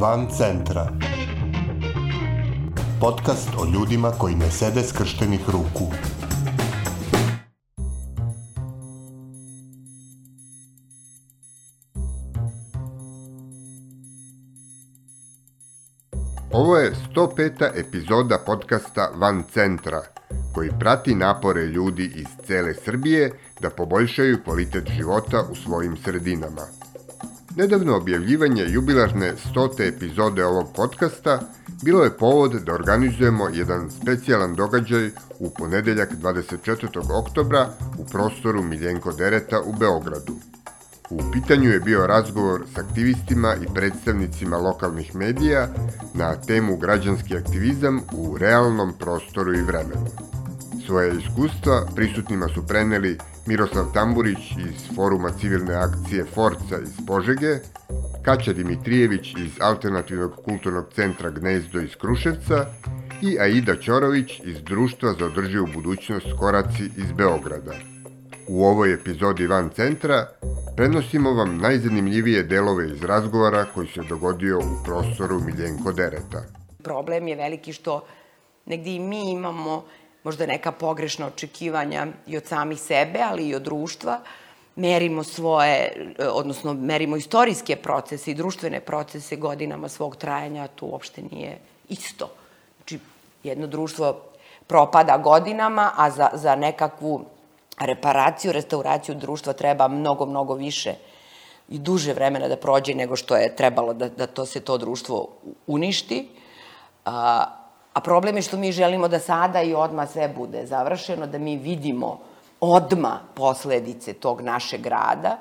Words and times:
Van 0.00 0.28
centra. 0.30 0.86
Podcast 3.00 3.48
o 3.58 3.64
ljudima 3.74 4.10
koji 4.10 4.34
ne 4.34 4.50
sede 4.50 4.82
skrštenih 4.82 5.40
ruku. 5.46 5.92
Ovo 16.52 16.76
je 16.76 16.94
105. 17.14 17.70
epizoda 17.74 18.38
podcasta 18.46 19.10
Van 19.14 19.42
centra, 19.52 20.02
koji 20.54 20.70
prati 20.80 21.14
napore 21.14 21.66
ljudi 21.66 22.12
iz 22.14 22.46
cele 22.46 22.74
Srbije 22.74 23.30
da 23.60 23.70
poboljšaju 23.70 24.38
kvalitet 24.44 24.90
života 24.96 25.42
u 25.50 25.54
svojim 25.54 25.96
sredinama. 25.96 26.77
Nedavno 27.58 27.96
objavljivanje 27.96 28.64
jubilarne 28.68 29.32
100. 29.54 29.88
epizode 29.88 30.44
ovog 30.44 30.66
podcasta 30.76 31.40
bilo 31.82 32.04
je 32.04 32.16
povod 32.16 32.52
da 32.52 32.74
organizujemo 32.74 33.48
jedan 33.52 33.90
specijalan 33.90 34.54
događaj 34.54 35.10
u 35.38 35.50
ponedeljak 35.50 36.08
24. 36.22 37.20
oktobra 37.20 37.68
u 37.98 38.04
prostoru 38.04 38.62
Miljenko 38.62 39.12
Dereta 39.12 39.60
u 39.60 39.72
Beogradu. 39.72 40.34
U 41.10 41.18
pitanju 41.32 41.70
je 41.70 41.80
bio 41.80 42.06
razgovor 42.06 42.64
s 42.74 42.78
aktivistima 42.78 43.54
i 43.62 43.74
predstavnicima 43.74 44.56
lokalnih 44.56 45.14
medija 45.14 45.68
na 46.14 46.36
temu 46.36 46.76
građanski 46.76 47.36
aktivizam 47.36 48.00
u 48.12 48.38
realnom 48.38 48.92
prostoru 48.98 49.54
i 49.54 49.62
vremenu. 49.62 50.06
Svoje 50.88 51.12
iskustva 51.18 51.86
prisutnima 51.96 52.48
su 52.48 52.66
preneli 52.66 53.18
Miroslav 53.46 53.84
Tamburić 53.94 54.38
iz 54.38 54.96
Foruma 54.96 55.30
civilne 55.40 55.74
akcije 55.74 56.24
Forca 56.24 56.76
iz 56.82 57.06
Požege, 57.06 57.58
Kaća 58.22 58.52
Dimitrijević 58.52 59.34
iz 59.36 59.52
Alternativnog 59.60 60.32
kulturnog 60.44 60.84
centra 60.94 61.30
Gnezdo 61.30 61.80
iz 61.80 61.96
Kruševca 62.00 62.66
i 63.22 63.38
Aida 63.40 63.76
Ćorović 63.76 64.40
iz 64.44 64.62
Društva 64.62 65.12
za 65.18 65.26
održivu 65.26 65.66
budućnost 65.74 66.26
Koraci 66.38 66.84
iz 66.96 67.12
Beograda. 67.16 67.72
U 68.48 68.64
ovoj 68.64 68.94
epizodi 68.94 69.46
Van 69.46 69.70
centra 69.76 70.26
prenosimo 70.76 71.32
vam 71.32 71.58
najzanimljivije 71.58 72.42
delove 72.42 72.86
iz 72.86 73.02
razgovora 73.02 73.66
koji 73.74 73.88
se 73.88 74.00
dogodio 74.08 74.58
u 74.58 74.84
prostoru 74.84 75.40
Miljenko 75.40 75.92
Dereta. 75.92 76.42
Problem 76.82 77.28
je 77.28 77.36
veliki 77.36 77.72
što 77.72 78.04
negdje 78.66 78.94
i 78.94 79.00
mi 79.00 79.30
imamo 79.30 79.84
možda 80.24 80.46
neka 80.46 80.72
pogrešna 80.72 81.26
očekivanja 81.26 82.06
i 82.26 82.36
od 82.36 82.46
samih 82.46 82.80
sebe, 82.80 83.20
ali 83.30 83.48
i 83.48 83.54
od 83.54 83.62
društva. 83.62 84.20
Merimo 84.76 85.24
svoje, 85.24 86.14
odnosno 86.32 86.74
merimo 86.74 87.16
istorijske 87.16 87.76
procese 87.76 88.30
i 88.30 88.34
društvene 88.34 88.80
procese 88.80 89.36
godinama 89.36 89.88
svog 89.88 90.16
trajanja, 90.16 90.66
to 90.66 90.86
uopšte 90.86 91.22
nije 91.30 91.58
isto. 91.88 92.30
Znači, 92.76 92.98
jedno 93.42 93.66
društvo 93.66 94.20
propada 94.66 95.18
godinama, 95.18 95.92
a 95.96 96.10
za, 96.10 96.30
za 96.32 96.56
nekakvu 96.56 97.24
reparaciju, 97.80 98.52
restauraciju 98.52 99.14
društva 99.14 99.52
treba 99.52 99.88
mnogo, 99.88 100.26
mnogo 100.26 100.54
više 100.54 100.94
i 101.68 101.78
duže 101.78 102.12
vremena 102.12 102.48
da 102.48 102.56
prođe 102.56 102.94
nego 102.94 103.16
što 103.16 103.36
je 103.36 103.56
trebalo 103.56 103.94
da, 103.94 104.08
da 104.08 104.26
to 104.26 104.46
se 104.46 104.60
to 104.60 104.78
društvo 104.78 105.28
uništi. 105.66 106.28
A, 107.04 107.44
A 107.98 108.00
problem 108.00 108.36
je 108.36 108.42
što 108.42 108.56
mi 108.56 108.72
želimo 108.72 109.08
da 109.08 109.18
sada 109.18 109.62
i 109.62 109.74
odma 109.74 110.06
sve 110.06 110.28
bude 110.28 110.66
završeno, 110.66 111.26
da 111.26 111.38
mi 111.38 111.56
vidimo 111.56 112.20
odma 112.60 113.20
posledice 113.34 114.12
tog 114.12 114.40
našeg 114.40 114.86
rada. 114.86 115.36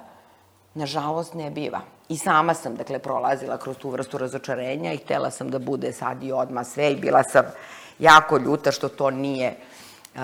Nažalost, 0.73 1.33
ne 1.33 1.51
biva. 1.51 1.81
I 2.09 2.17
sama 2.17 2.53
sam, 2.53 2.75
dakle, 2.75 2.99
prolazila 2.99 3.57
kroz 3.57 3.77
tu 3.77 3.89
vrstu 3.89 4.17
razočarenja 4.17 4.93
i 4.93 4.97
htela 4.97 5.31
sam 5.31 5.49
da 5.49 5.59
bude 5.59 5.93
sad 5.93 6.23
i 6.23 6.31
odma 6.31 6.63
sve 6.63 6.91
i 6.91 6.95
bila 6.95 7.23
sam 7.23 7.45
jako 7.99 8.37
ljuta 8.37 8.71
što 8.71 8.89
to 8.89 9.11
nije 9.11 9.55
uh, 10.15 10.21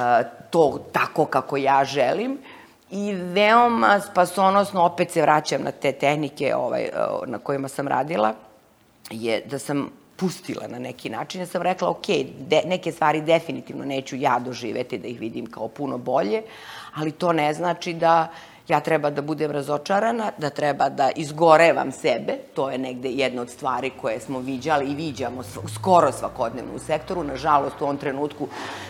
to 0.50 0.79
tako 0.91 1.25
kako 1.25 1.57
ja 1.57 1.85
želim. 1.85 2.38
I 2.91 3.13
veoma 3.13 4.00
spasonosno, 4.00 4.83
opet 4.83 5.11
se 5.11 5.21
vraćam 5.21 5.63
na 5.63 5.71
te 5.71 5.91
tehnike 5.91 6.55
ovaj, 6.55 6.83
uh, 6.83 7.27
na 7.27 7.38
kojima 7.38 7.67
sam 7.67 7.88
radila, 7.88 8.33
je 9.09 9.41
da 9.45 9.59
sam 9.59 10.02
pustila 10.23 10.67
na 10.67 10.79
neki 10.79 11.09
način. 11.09 11.41
Ja 11.41 11.47
sam 11.47 11.61
rekla, 11.61 11.89
ok, 11.89 12.07
de, 12.47 12.61
neke 12.66 12.91
stvari 12.91 13.22
definitivno 13.22 13.85
neću 13.85 14.16
ja 14.16 14.39
doživeti 14.39 14.97
da 14.97 15.07
ih 15.07 15.19
vidim 15.19 15.45
kao 15.45 15.67
puno 15.67 15.97
bolje, 15.97 16.41
ali 16.95 17.11
to 17.11 17.34
ne 17.34 17.53
znači 17.53 17.94
da 17.94 18.31
ja 18.67 18.79
treba 18.79 19.09
da 19.09 19.22
budem 19.22 19.51
razočarana, 19.51 20.31
da 20.38 20.50
treba 20.50 20.89
da 20.89 21.09
izgorevam 21.16 21.91
sebe, 21.91 22.38
to 22.56 22.69
je 22.69 22.78
negde 22.78 23.09
jedna 23.09 23.41
od 23.41 23.50
stvari 23.50 23.91
koje 24.01 24.19
smo 24.19 24.39
viđali 24.39 24.85
i 24.85 24.95
viđamo 24.95 25.44
skoro 25.75 26.12
svakodnevno 26.12 26.75
u 26.75 26.79
sektoru. 26.79 27.23
Nažalost, 27.23 27.81
u 27.81 27.83
ovom 27.83 27.97
trenutku 27.97 28.47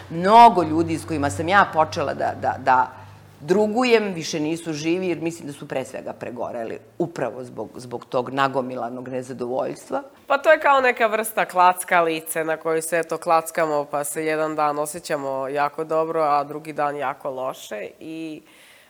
mnogo 0.10 0.64
ljudi 0.64 0.98
s 0.98 1.06
kojima 1.06 1.30
sam 1.30 1.50
ja 1.50 1.66
počela 1.74 2.14
da, 2.14 2.34
da, 2.42 2.56
da 2.66 3.03
drugujem, 3.46 4.14
više 4.14 4.40
nisu 4.40 4.74
živi, 4.74 5.08
jer 5.08 5.22
mislim 5.22 5.48
da 5.48 5.54
su 5.54 5.68
pre 5.68 5.86
svega 5.86 6.14
pregoreli, 6.14 6.80
upravo 6.98 7.44
zbog, 7.44 7.70
zbog 7.76 8.06
tog 8.06 8.30
nagomilanog 8.30 9.08
nezadovoljstva. 9.08 10.04
Pa 10.28 10.38
to 10.38 10.52
je 10.52 10.60
kao 10.60 10.82
neka 10.82 11.08
vrsta 11.08 11.46
klackalice 11.46 12.44
na 12.44 12.58
kojoj 12.58 12.82
se 12.82 13.00
eto 13.00 13.18
klackamo, 13.18 13.86
pa 13.86 14.04
se 14.04 14.26
jedan 14.26 14.56
dan 14.56 14.80
osjećamo 14.80 15.48
jako 15.48 15.84
dobro, 15.84 16.22
a 16.22 16.44
drugi 16.44 16.74
dan 16.74 16.96
jako 16.96 17.30
loše. 17.30 17.88
I 18.00 18.42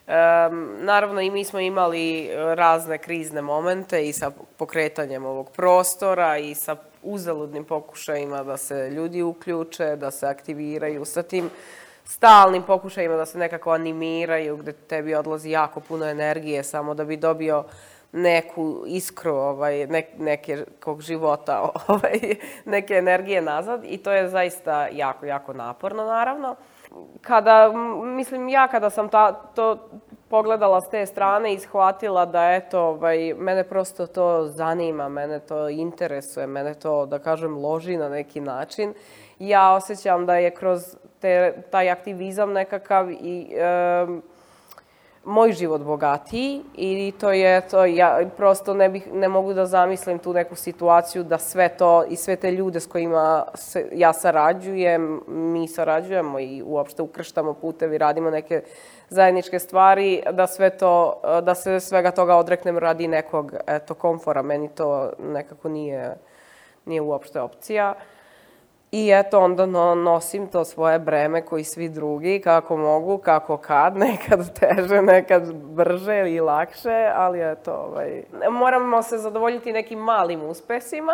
Um, 0.06 0.68
naravno 0.80 1.20
i 1.20 1.30
mi 1.30 1.44
smo 1.44 1.60
imali 1.60 2.30
razne 2.34 2.98
krizne 2.98 3.42
momente 3.42 4.08
i 4.08 4.12
sa 4.12 4.30
pokretanjem 4.56 5.24
ovog 5.24 5.50
prostora 5.50 6.38
i 6.38 6.54
sa 6.54 6.76
uzaludnim 7.02 7.64
pokušajima 7.64 8.42
da 8.42 8.56
se 8.56 8.90
ljudi 8.90 9.22
uključe, 9.22 9.96
da 9.96 10.10
se 10.10 10.26
aktiviraju 10.26 11.04
sa 11.04 11.22
tim 11.22 11.50
stalnim 12.04 12.62
pokušajima 12.62 13.16
da 13.16 13.26
se 13.26 13.38
nekako 13.38 13.70
animiraju, 13.70 14.56
gde 14.56 14.72
tebi 14.72 15.14
odlazi 15.14 15.50
jako 15.50 15.80
puno 15.80 16.06
energije 16.06 16.62
samo 16.62 16.94
da 16.94 17.04
bi 17.04 17.16
dobio 17.16 17.64
neku 18.12 18.84
iskru 18.86 19.34
ovaj, 19.34 19.86
ne, 19.86 20.02
nekog 20.18 21.00
života, 21.00 21.70
ovaj, 21.88 22.20
neke 22.64 22.94
energije 22.94 23.42
nazad 23.42 23.80
i 23.84 23.98
to 23.98 24.12
je 24.12 24.28
zaista 24.28 24.88
jako, 24.92 25.26
jako 25.26 25.52
naporno, 25.52 26.04
naravno. 26.04 26.56
Kada, 27.20 27.72
mislim, 28.02 28.48
ja 28.48 28.68
kada 28.68 28.90
sam 28.90 29.08
ta, 29.08 29.32
to 29.32 29.88
pogledala 30.28 30.80
s 30.80 30.90
te 30.90 31.06
strane 31.06 31.54
i 31.54 31.58
shvatila 31.58 32.26
da, 32.26 32.52
eto, 32.52 32.80
ovaj, 32.80 33.34
mene 33.34 33.64
prosto 33.64 34.06
to 34.06 34.46
zanima, 34.46 35.08
mene 35.08 35.40
to 35.40 35.68
interesuje, 35.68 36.46
mene 36.46 36.74
to, 36.74 37.06
da 37.06 37.18
kažem, 37.18 37.56
loži 37.56 37.96
na 37.96 38.08
neki 38.08 38.40
način, 38.40 38.94
ja 39.38 39.72
osjećam 39.72 40.26
da 40.26 40.36
je 40.36 40.50
kroz 40.50 40.96
te, 41.24 41.52
taj 41.70 41.90
aktivizam 41.90 42.52
nekakav 42.52 43.10
i 43.10 43.48
e, 43.56 44.06
moj 45.24 45.52
život 45.52 45.80
bogatiji 45.80 46.62
i 46.74 47.12
to 47.20 47.32
je 47.32 47.60
to 47.68 47.84
ja 47.84 48.20
prosto 48.36 48.74
ne 48.74 48.88
bih 48.88 49.06
ne 49.12 49.28
mogu 49.28 49.54
da 49.54 49.66
zamislim 49.66 50.18
tu 50.18 50.32
neku 50.32 50.54
situaciju 50.54 51.24
da 51.24 51.38
sve 51.38 51.68
to 51.68 52.04
i 52.08 52.16
sve 52.16 52.36
te 52.36 52.50
ljude 52.52 52.80
s 52.80 52.86
kojima 52.86 53.46
se, 53.54 53.88
ja 53.92 54.12
sarađujem, 54.12 55.20
mi 55.26 55.68
sarađujemo 55.68 56.40
i 56.40 56.62
uopšte 56.62 57.02
ukrštamo 57.02 57.54
putevi, 57.54 57.98
radimo 57.98 58.30
neke 58.30 58.62
zajedničke 59.08 59.58
stvari, 59.58 60.22
da 60.32 60.46
sve 60.46 60.70
to 60.70 61.20
da 61.42 61.54
se 61.54 61.80
svega 61.80 62.10
toga 62.10 62.36
odreknem 62.36 62.78
radi 62.78 63.08
nekog 63.08 63.54
eto 63.66 63.94
komfora, 63.94 64.42
meni 64.42 64.68
to 64.68 65.12
nekako 65.18 65.68
nije 65.68 66.16
nije 66.84 67.00
uopšte 67.00 67.40
opcija. 67.40 67.94
Uh, 67.96 68.13
I 68.94 69.10
eto, 69.12 69.40
onda 69.40 69.66
no, 69.66 69.94
nosim 69.94 70.46
to 70.46 70.64
svoje 70.64 70.98
breme 70.98 71.42
koji 71.42 71.64
svi 71.64 71.88
drugi, 71.88 72.40
kako 72.44 72.76
mogu, 72.76 73.18
kako 73.18 73.56
kad, 73.56 73.96
nekad 74.06 74.58
teže, 74.58 75.02
nekad 75.02 75.54
brže 75.54 76.30
i 76.30 76.40
lakše, 76.40 77.10
ali 77.14 77.52
eto, 77.52 77.72
ovaj, 77.72 78.22
moramo 78.50 79.02
se 79.02 79.18
zadovoljiti 79.18 79.72
nekim 79.72 79.98
malim 79.98 80.42
uspesima, 80.42 81.12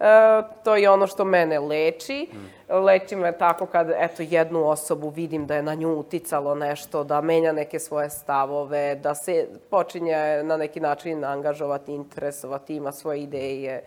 E, 0.00 0.42
to 0.64 0.76
je 0.76 0.90
ono 0.90 1.06
što 1.06 1.24
mene 1.24 1.58
leči. 1.58 2.28
Mm. 2.32 2.74
Leči 2.74 3.16
me 3.16 3.38
tako 3.38 3.66
kad 3.66 3.90
eto, 3.96 4.22
jednu 4.22 4.68
osobu 4.68 5.08
vidim 5.08 5.46
da 5.46 5.54
je 5.54 5.62
na 5.62 5.74
nju 5.74 5.88
uticalo 5.88 6.54
nešto, 6.54 7.04
da 7.04 7.20
menja 7.20 7.52
neke 7.52 7.78
svoje 7.78 8.10
stavove, 8.10 8.94
da 8.94 9.14
se 9.14 9.48
počinje 9.70 10.42
na 10.42 10.56
neki 10.56 10.80
način 10.80 11.24
angažovati, 11.24 11.92
interesovati, 11.92 12.76
ima 12.76 12.92
svoje 12.92 13.22
ideje 13.22 13.82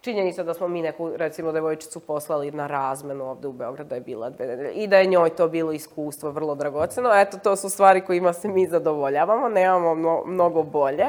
činjenica 0.00 0.42
da 0.42 0.54
smo 0.54 0.68
mi 0.68 0.82
neku, 0.82 1.16
recimo, 1.16 1.52
devojčicu 1.52 2.00
poslali 2.00 2.50
na 2.50 2.66
razmenu 2.66 3.24
ovde 3.24 3.48
u 3.48 3.52
Beograd 3.52 3.86
da 3.86 3.94
je 3.94 4.00
bila 4.00 4.30
dve 4.30 4.46
nedelje 4.46 4.72
i 4.72 4.86
da 4.86 4.98
je 4.98 5.06
njoj 5.06 5.30
to 5.30 5.48
bilo 5.48 5.72
iskustvo 5.72 6.30
vrlo 6.30 6.54
dragoceno. 6.54 7.10
Eto, 7.14 7.38
to 7.38 7.56
su 7.56 7.68
stvari 7.68 8.00
kojima 8.00 8.32
se 8.32 8.48
mi 8.48 8.66
zadovoljavamo, 8.66 9.48
nemamo 9.48 9.94
mno, 9.94 10.22
mnogo 10.26 10.62
bolje 10.62 11.06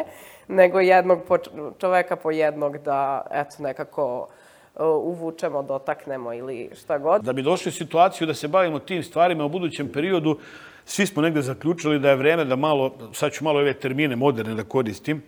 nego 0.48 0.80
jednog 0.80 1.20
po, 1.28 1.38
čoveka 1.80 2.16
po 2.16 2.32
jednog 2.32 2.78
da, 2.78 3.26
eto, 3.32 3.56
nekako 3.60 4.28
uh, 4.76 4.82
uvučemo, 4.86 5.64
dotaknemo 5.64 6.34
ili 6.34 6.70
šta 6.76 6.98
god. 6.98 7.22
Da 7.22 7.34
bi 7.34 7.42
došli 7.42 7.70
u 7.70 7.74
situaciju 7.74 8.28
da 8.28 8.34
se 8.34 8.48
bavimo 8.48 8.80
tim 8.80 9.04
stvarima 9.04 9.46
u 9.46 9.50
budućem 9.50 9.92
periodu, 9.94 10.38
svi 10.86 11.06
smo 11.06 11.22
negde 11.22 11.42
zaključili 11.42 12.00
da 12.00 12.10
je 12.10 12.16
vreme 12.16 12.46
da 12.46 12.56
malo, 12.56 12.92
sad 13.14 13.32
ću 13.32 13.44
malo 13.44 13.60
ove 13.60 13.74
termine 13.74 14.16
moderne 14.16 14.56
da 14.56 14.64
koristim, 14.64 15.24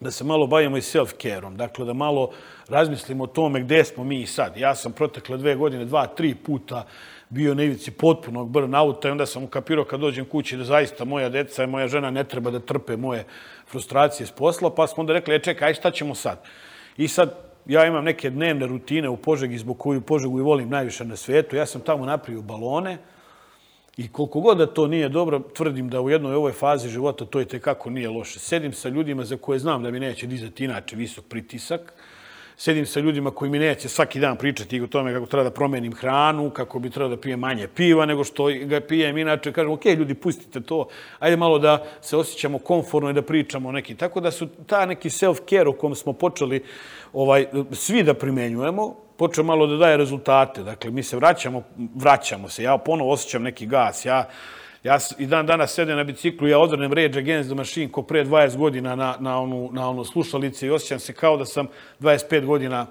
da 0.00 0.10
se 0.10 0.24
malo 0.24 0.46
bavimo 0.46 0.76
i 0.76 0.80
self-care-om. 0.80 1.56
Dakle, 1.56 1.84
da 1.84 1.92
malo 1.92 2.30
razmislimo 2.68 3.24
o 3.24 3.26
tome 3.26 3.60
gde 3.60 3.84
smo 3.84 4.04
mi 4.04 4.20
i 4.20 4.26
sad. 4.26 4.56
Ja 4.56 4.74
sam 4.74 4.92
protekle 4.92 5.36
dve 5.36 5.54
godine, 5.54 5.84
dva, 5.84 6.06
tri 6.06 6.34
puta 6.34 6.86
bio 7.28 7.54
na 7.54 7.62
ivici 7.62 7.90
potpunog 7.90 8.48
burnouta 8.48 9.08
i 9.08 9.10
onda 9.10 9.26
sam 9.26 9.44
ukapirao 9.44 9.84
kad 9.84 10.00
dođem 10.00 10.24
kući 10.24 10.56
da 10.56 10.64
zaista 10.64 11.04
moja 11.04 11.28
deca 11.28 11.64
i 11.64 11.66
moja 11.66 11.88
žena 11.88 12.10
ne 12.10 12.24
treba 12.24 12.50
da 12.50 12.60
trpe 12.60 12.96
moje 12.96 13.24
frustracije 13.70 14.26
s 14.26 14.30
posla, 14.30 14.70
pa 14.70 14.86
smo 14.86 15.00
onda 15.00 15.12
rekli, 15.12 15.34
e 15.34 15.38
čekaj, 15.38 15.68
aj 15.68 15.74
šta 15.74 15.90
ćemo 15.90 16.14
sad? 16.14 16.42
I 16.96 17.08
sad 17.08 17.34
ja 17.66 17.86
imam 17.86 18.04
neke 18.04 18.30
dnevne 18.30 18.66
rutine 18.66 19.08
u 19.08 19.16
Požegi 19.16 19.58
zbog 19.58 19.78
koju 19.78 20.00
Požegu 20.00 20.38
i 20.38 20.42
volim 20.42 20.68
najviše 20.68 21.04
na 21.04 21.16
svetu. 21.16 21.56
Ja 21.56 21.66
sam 21.66 21.80
tamo 21.80 22.06
napravio 22.06 22.42
balone 22.42 22.98
i 23.96 24.08
koliko 24.08 24.40
god 24.40 24.58
da 24.58 24.66
to 24.66 24.86
nije 24.86 25.08
dobro, 25.08 25.38
tvrdim 25.38 25.88
da 25.88 26.00
u 26.00 26.10
jednoj 26.10 26.34
ovoj 26.34 26.52
fazi 26.52 26.88
života 26.88 27.24
to 27.24 27.38
je 27.38 27.44
tekako 27.44 27.90
nije 27.90 28.08
loše. 28.08 28.38
Sedim 28.38 28.72
sa 28.72 28.88
ljudima 28.88 29.24
za 29.24 29.36
koje 29.36 29.58
znam 29.58 29.82
da 29.82 29.90
mi 29.90 30.00
neće 30.00 30.26
dizati 30.26 30.64
inače 30.64 30.96
visok 30.96 31.24
pritisak, 31.24 31.92
sedim 32.56 32.86
sa 32.86 33.00
ljudima 33.00 33.30
koji 33.30 33.50
mi 33.50 33.58
neće 33.58 33.88
svaki 33.88 34.20
dan 34.20 34.36
pričati 34.36 34.80
o 34.80 34.86
tome 34.86 35.12
kako 35.12 35.26
treba 35.26 35.44
da 35.44 35.50
promenim 35.50 35.94
hranu, 35.94 36.50
kako 36.50 36.78
bi 36.78 36.90
trebalo 36.90 37.16
da 37.16 37.20
pijem 37.20 37.40
manje 37.40 37.68
piva 37.68 38.06
nego 38.06 38.24
što 38.24 38.46
ga 38.64 38.80
pijem 38.80 39.18
inače. 39.18 39.52
Kažem, 39.52 39.72
ok, 39.72 39.84
ljudi, 39.84 40.14
pustite 40.14 40.60
to, 40.60 40.88
ajde 41.18 41.36
malo 41.36 41.58
da 41.58 41.84
se 42.00 42.16
osjećamo 42.16 42.58
konforno 42.58 43.10
i 43.10 43.14
da 43.14 43.22
pričamo 43.22 43.68
o 43.68 43.72
neki. 43.72 43.94
Tako 43.94 44.20
da 44.20 44.30
su 44.30 44.48
ta 44.66 44.86
neki 44.86 45.08
self-care 45.08 45.68
o 45.68 45.72
kom 45.72 45.94
smo 45.94 46.12
počeli 46.12 46.64
ovaj, 47.12 47.46
svi 47.72 48.02
da 48.02 48.14
primenjujemo, 48.14 49.05
počeo 49.18 49.44
malo 49.44 49.66
da 49.66 49.76
daje 49.76 49.96
rezultate. 49.96 50.62
Dakle, 50.62 50.90
mi 50.90 51.02
se 51.02 51.16
vraćamo, 51.16 51.62
vraćamo 51.94 52.48
se. 52.48 52.62
Ja 52.62 52.78
ponovo 52.78 53.12
osjećam 53.12 53.42
neki 53.42 53.66
gas. 53.66 54.04
Ja 54.04 54.28
Ja 54.86 54.98
i 55.18 55.26
dan 55.26 55.46
danas 55.46 55.72
sedem 55.74 55.96
na 55.96 56.04
biciklu, 56.04 56.48
ja 56.48 56.58
odvrnem 56.58 56.92
Rage 56.92 57.18
Against 57.18 57.50
the 57.50 57.56
Machine 57.56 57.92
ko 57.92 58.02
pre 58.02 58.24
20 58.24 58.56
godina 58.56 58.94
na, 58.94 59.16
na, 59.20 59.40
onu, 59.40 59.70
na 59.72 59.88
onu 59.90 60.04
slušalice 60.04 60.66
i 60.66 60.70
osjećam 60.70 60.98
se 60.98 61.12
kao 61.12 61.36
da 61.36 61.44
sam 61.44 61.66
25 62.00 62.44
godina 62.44 62.86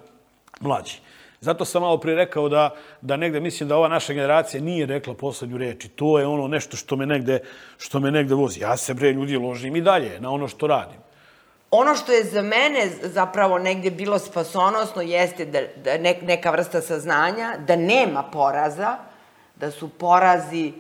mlađi. 0.60 1.00
Zato 1.42 1.66
sam 1.66 1.82
malo 1.82 1.98
prije 1.98 2.16
rekao 2.16 2.50
da, 2.50 2.76
da 3.02 3.18
negde 3.18 3.40
mislim 3.40 3.70
da 3.70 3.78
ova 3.78 3.88
naša 3.88 4.14
generacija 4.14 4.62
nije 4.62 4.86
rekla 4.86 5.14
poslednju 5.14 5.58
reč 5.58 5.86
i 5.86 5.90
to 5.90 6.20
je 6.20 6.26
ono 6.26 6.48
nešto 6.48 6.78
što 6.78 6.96
me 6.96 7.06
negde, 7.06 7.40
što 7.78 8.00
me 8.00 8.12
negde 8.12 8.36
vozi. 8.36 8.60
Ja 8.60 8.78
se 8.78 8.94
bre 8.94 9.12
ljudi 9.12 9.38
ložim 9.38 9.76
i 9.76 9.82
dalje 9.82 10.20
na 10.20 10.32
ono 10.32 10.48
što 10.48 10.68
radim. 10.68 11.05
Ono 11.72 11.96
što 11.96 12.12
je 12.12 12.24
za 12.24 12.42
mene 12.42 12.90
zapravo 13.02 13.60
negde 13.60 13.92
bilo 13.92 14.20
spasonosno 14.20 15.02
jeste 15.02 15.46
da, 15.46 15.60
da 15.76 15.98
neka 16.22 16.52
vrsta 16.52 16.82
saznanja, 16.82 17.56
da 17.68 17.76
nema 17.76 18.24
poraza, 18.24 18.98
da 19.56 19.72
su 19.72 19.90
porazi 19.90 20.74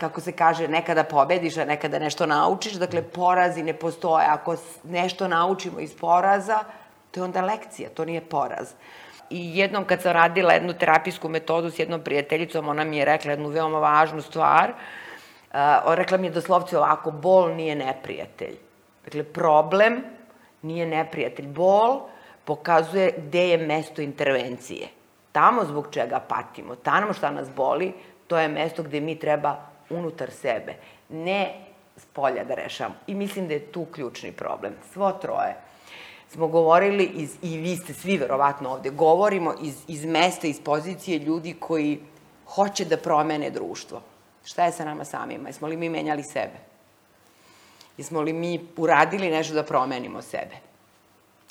kako 0.00 0.20
se 0.20 0.32
kaže, 0.32 0.68
nekada 0.68 1.04
pobediš, 1.04 1.56
a 1.56 1.64
nekada 1.64 1.98
nešto 1.98 2.26
naučiš. 2.26 2.72
Dakle, 2.72 3.02
porazi 3.02 3.62
ne 3.62 3.72
postoje. 3.72 4.26
Ako 4.26 4.56
nešto 4.84 5.28
naučimo 5.28 5.80
iz 5.80 5.96
poraza, 5.96 6.58
to 7.10 7.20
je 7.20 7.24
onda 7.24 7.40
lekcija, 7.40 7.88
to 7.88 8.04
nije 8.04 8.20
poraz. 8.20 8.72
I 9.30 9.58
jednom 9.58 9.84
kad 9.84 10.02
sam 10.02 10.12
radila 10.12 10.52
jednu 10.52 10.72
terapijsku 10.72 11.28
metodu 11.28 11.70
s 11.70 11.78
jednom 11.78 12.00
prijateljicom, 12.00 12.68
ona 12.68 12.84
mi 12.84 12.96
je 12.96 13.04
rekla 13.04 13.30
jednu 13.30 13.48
veoma 13.48 13.78
važnu 13.78 14.22
stvar. 14.22 14.70
Uh, 14.70 15.94
rekla 15.94 16.18
mi 16.18 16.26
je 16.26 16.30
doslovce 16.30 16.78
ovako, 16.78 17.10
bol 17.10 17.54
nije 17.54 17.74
neprijatelj. 17.74 18.56
Dakle, 19.06 19.24
problem 19.24 20.02
nije 20.62 20.86
neprijatelj. 20.86 21.46
Bol 21.46 22.00
pokazuje 22.44 23.14
gde 23.16 23.48
je 23.48 23.58
mesto 23.58 24.02
intervencije. 24.02 24.88
Tamo 25.32 25.64
zbog 25.64 25.88
čega 25.90 26.20
patimo, 26.28 26.74
tamo 26.74 27.12
šta 27.12 27.30
nas 27.30 27.48
boli, 27.56 27.92
to 28.26 28.38
je 28.38 28.48
mesto 28.48 28.82
gde 28.82 29.00
mi 29.00 29.18
treba 29.18 29.56
unutar 29.90 30.30
sebe, 30.30 30.74
ne 31.08 31.54
s 31.96 32.04
polja 32.04 32.44
da 32.44 32.54
rešamo. 32.54 32.94
I 33.06 33.14
mislim 33.14 33.48
da 33.48 33.54
je 33.54 33.72
tu 33.72 33.84
ključni 33.84 34.32
problem. 34.32 34.74
Svo 34.92 35.12
troje 35.12 35.56
smo 36.28 36.48
govorili, 36.48 37.04
iz, 37.04 37.36
i 37.42 37.58
vi 37.58 37.76
ste 37.76 37.94
svi 37.94 38.16
verovatno 38.18 38.70
ovde, 38.70 38.90
govorimo 38.90 39.54
iz, 39.62 39.84
iz 39.88 40.04
mesta, 40.04 40.46
iz 40.46 40.60
pozicije 40.60 41.18
ljudi 41.18 41.56
koji 41.58 42.00
hoće 42.46 42.84
da 42.84 42.96
promene 42.96 43.50
društvo. 43.50 44.02
Šta 44.44 44.64
je 44.64 44.72
sa 44.72 44.84
nama 44.84 45.04
samima? 45.04 45.48
Jesmo 45.48 45.68
li 45.68 45.76
mi 45.76 45.88
menjali 45.88 46.22
sebe? 46.22 46.65
Jesmo 47.96 48.20
li 48.20 48.32
mi 48.32 48.68
uradili 48.76 49.30
nešto 49.30 49.54
da 49.54 49.62
promenimo 49.62 50.22
sebe? 50.22 50.56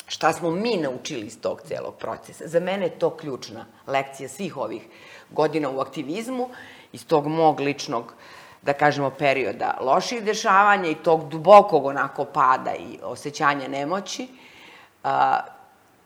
Šta 0.08 0.34
smo 0.34 0.52
mi 0.52 0.78
naučili 0.78 1.26
iz 1.26 1.42
tog 1.42 1.62
celog 1.62 1.96
procesa? 1.96 2.48
Za 2.48 2.60
mene 2.60 2.86
je 2.86 3.00
to 3.00 3.10
ključna 3.10 3.66
lekcija 3.88 4.30
svih 4.30 4.58
ovih 4.58 4.82
godina 5.30 5.70
u 5.70 5.80
aktivizmu, 5.80 6.50
iz 6.94 7.08
tog 7.08 7.28
mog 7.28 7.60
ličnog, 7.60 8.14
da 8.62 8.74
kažemo, 8.74 9.10
perioda 9.10 9.78
loših 9.82 10.24
dešavanja 10.24 10.90
i 10.90 10.96
tog 10.96 11.30
dubokog 11.30 11.86
onako 11.86 12.26
pada 12.26 12.72
i 12.76 13.00
osjećanja 13.04 13.68
nemoći. 13.68 14.28
A, 15.04 15.40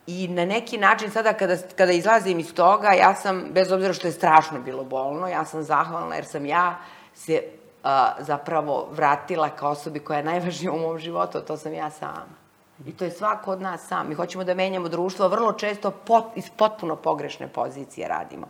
I 0.10 0.28
na 0.28 0.46
neki 0.46 0.78
način 0.78 1.12
sada 1.12 1.34
kada, 1.34 1.58
kada 1.78 1.92
izlazim 1.92 2.40
iz 2.40 2.54
toga, 2.54 2.94
ja 2.98 3.16
sam, 3.16 3.44
bez 3.54 3.72
obzira 3.72 3.94
što 3.94 4.08
je 4.08 4.14
strašno 4.14 4.62
bilo 4.62 4.84
bolno, 4.84 5.28
ja 5.28 5.46
sam 5.46 5.64
zahvalna 5.64 6.16
jer 6.16 6.26
sam 6.26 6.46
ja 6.46 6.80
se 7.14 7.44
a, 7.84 8.14
zapravo 8.20 8.88
vratila 8.92 9.50
kao 9.50 9.72
osobi 9.72 10.00
koja 10.00 10.18
je 10.18 10.24
najvažnija 10.24 10.72
u 10.72 10.80
mom 10.80 11.00
životu, 11.00 11.38
a 11.38 11.42
to 11.42 11.58
sam 11.58 11.74
ja 11.74 11.90
sama. 11.90 12.40
I 12.86 12.92
to 12.92 13.06
je 13.06 13.12
svako 13.12 13.52
od 13.52 13.62
nas 13.62 13.88
sam. 13.88 14.10
Mi 14.10 14.16
hoćemo 14.16 14.44
da 14.44 14.54
menjamo 14.54 14.90
društvo, 14.90 15.28
vrlo 15.28 15.54
često 15.54 15.92
pot, 15.92 16.26
iz 16.36 16.46
potpuno 16.58 16.96
pogrešne 16.96 17.48
pozicije 17.48 18.08
radimo. 18.08 18.48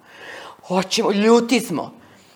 Hoćemo, 0.67 1.11
ljuti 1.11 1.59
smo. 1.59 1.91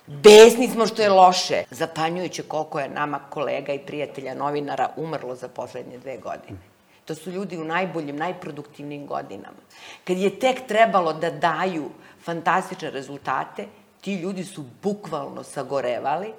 Besni 0.07 0.67
smo 0.67 0.87
što 0.87 1.01
je 1.01 1.09
loše. 1.09 1.63
Zapanjujuće 1.71 2.43
koliko 2.43 2.79
je 2.79 2.89
nama 2.89 3.19
kolega 3.29 3.73
i 3.73 3.79
prijatelja 3.79 4.33
novinara 4.33 4.89
umrlo 4.97 5.35
za 5.35 5.47
poslednje 5.47 5.97
dve 5.97 6.17
godine. 6.17 6.59
To 7.05 7.15
su 7.15 7.31
ljudi 7.31 7.57
u 7.57 7.63
najboljim, 7.63 8.15
najproduktivnim 8.15 9.07
godinama. 9.07 9.57
Kad 10.03 10.17
je 10.17 10.39
tek 10.39 10.67
trebalo 10.67 11.13
da 11.13 11.31
daju 11.31 11.89
fantastične 12.23 12.91
rezultate, 12.91 13.67
ti 14.01 14.15
ljudi 14.15 14.43
su 14.43 14.63
bukvalno 14.83 15.43
sagorevali, 15.43 16.33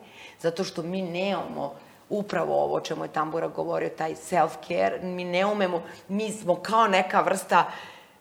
zato 0.45 0.65
što 0.65 0.83
mi 0.83 1.03
nemamo 1.03 1.75
upravo 2.09 2.55
ovo 2.65 2.75
o 2.77 2.81
čemu 2.81 3.05
je 3.05 3.13
Tambura 3.13 3.49
govorio, 3.49 3.89
taj 3.89 4.15
self-care, 4.15 5.03
mi 5.03 5.25
ne 5.25 5.47
umemo, 5.47 5.83
mi 6.09 6.31
smo 6.33 6.57
kao 6.57 6.87
neka 6.89 7.21
vrsta 7.21 7.65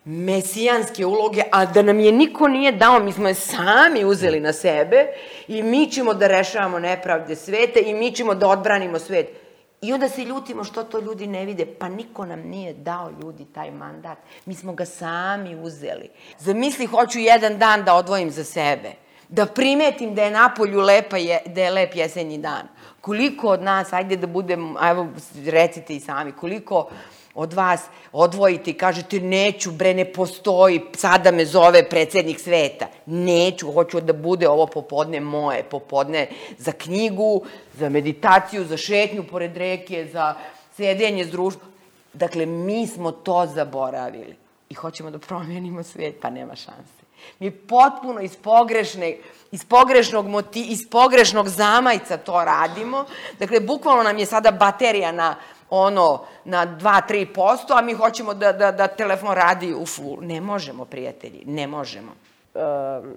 mesijanske 0.06 1.06
uloge, 1.06 1.44
a 1.52 1.66
da 1.66 1.82
nam 1.82 2.00
je 2.00 2.12
niko 2.12 2.48
nije 2.48 2.72
dao, 2.72 3.00
mi 3.00 3.12
smo 3.12 3.28
je 3.28 3.34
sami 3.34 4.06
uzeli 4.06 4.40
na 4.40 4.54
sebe 4.54 5.08
i 5.48 5.64
mi 5.64 5.92
ćemo 5.92 6.14
da 6.14 6.28
rešavamo 6.28 6.80
nepravde 6.80 7.36
sveta 7.36 7.80
i 7.80 7.94
mi 7.94 8.12
ćemo 8.12 8.36
da 8.36 8.48
odbranimo 8.48 9.00
svet. 9.00 9.44
I 9.82 9.94
onda 9.94 10.10
se 10.10 10.24
ljutimo 10.24 10.64
što 10.64 10.84
to 10.84 11.00
ljudi 11.00 11.28
ne 11.28 11.46
vide. 11.46 11.66
Pa 11.66 11.90
niko 11.90 12.26
nam 12.26 12.40
nije 12.40 12.74
dao 12.74 13.12
ljudi 13.22 13.46
taj 13.46 13.72
mandat. 13.72 14.18
Mi 14.46 14.56
smo 14.56 14.74
ga 14.74 14.86
sami 14.86 15.56
uzeli. 15.56 16.10
Zamisli, 16.40 16.86
hoću 16.86 17.20
jedan 17.20 17.58
dan 17.58 17.84
da 17.84 17.96
odvojim 17.96 18.32
za 18.32 18.44
sebe. 18.44 19.03
Da 19.30 19.46
primetim 19.46 20.16
da 20.16 20.24
je 20.24 20.32
napolju 20.32 20.82
lepa 20.82 21.18
je, 21.18 21.42
da 21.46 21.62
je 21.62 21.72
lep 21.72 21.96
jesenji 21.96 22.38
dan. 22.38 22.68
Koliko 23.02 23.48
od 23.48 23.62
nas, 23.62 23.94
ajde 23.94 24.16
da 24.16 24.28
budem, 24.28 24.76
evo 24.90 25.08
recite 25.46 25.96
i 25.96 26.00
sami, 26.00 26.32
koliko 26.32 26.90
od 27.36 27.54
vas 27.54 27.82
odvojite 28.12 28.72
i 28.72 28.78
kažete 28.78 29.20
neću, 29.20 29.72
bre, 29.72 29.94
ne 29.94 30.06
postoji, 30.14 30.82
sada 30.94 31.32
me 31.32 31.46
zove 31.46 31.90
predsednik 31.90 32.40
sveta. 32.40 32.88
Neću, 33.06 33.72
hoću 33.72 34.02
da 34.02 34.14
bude 34.14 34.50
ovo 34.50 34.68
popodne 34.68 35.20
moje, 35.20 35.64
popodne 35.64 36.28
za 36.58 36.72
knjigu, 36.72 37.42
za 37.74 37.90
meditaciju, 37.90 38.66
za 38.66 38.78
šetnju 38.78 39.24
pored 39.24 39.58
reke, 39.58 40.08
za 40.12 40.36
sedenje 40.78 41.26
s 41.26 41.32
društvom. 41.32 41.72
Dakle, 42.14 42.46
mi 42.46 42.88
smo 42.88 43.12
to 43.12 43.46
zaboravili 43.46 44.36
i 44.70 44.74
hoćemo 44.74 45.12
da 45.12 45.20
promenimo 45.20 45.84
svet, 45.84 46.16
pa 46.22 46.30
nema 46.30 46.56
šanse. 46.56 47.03
Mi 47.40 47.52
potpuno 47.52 48.22
iz 48.22 48.38
pogrešne, 48.38 49.18
iz 49.52 49.66
pogrešnog, 49.66 50.28
moti, 50.28 50.64
iz 50.64 50.80
pogrešnog 50.92 51.50
zamajca 51.50 52.18
to 52.18 52.44
radimo. 52.46 53.06
Dakle, 53.40 53.60
bukvalno 53.60 54.04
nam 54.04 54.18
je 54.18 54.26
sada 54.26 54.52
baterija 54.52 55.12
na 55.12 55.36
ono 55.70 56.26
na 56.46 56.78
2-3%, 56.80 57.78
a 57.78 57.82
mi 57.82 57.94
hoćemo 57.94 58.34
da, 58.34 58.52
da, 58.52 58.72
da 58.72 58.88
telefon 58.88 59.36
radi 59.36 59.74
u 59.74 59.86
full. 59.86 60.18
Ne 60.22 60.42
možemo, 60.42 60.86
prijatelji, 60.86 61.44
ne 61.46 61.68
možemo. 61.68 62.12
E, 62.56 62.60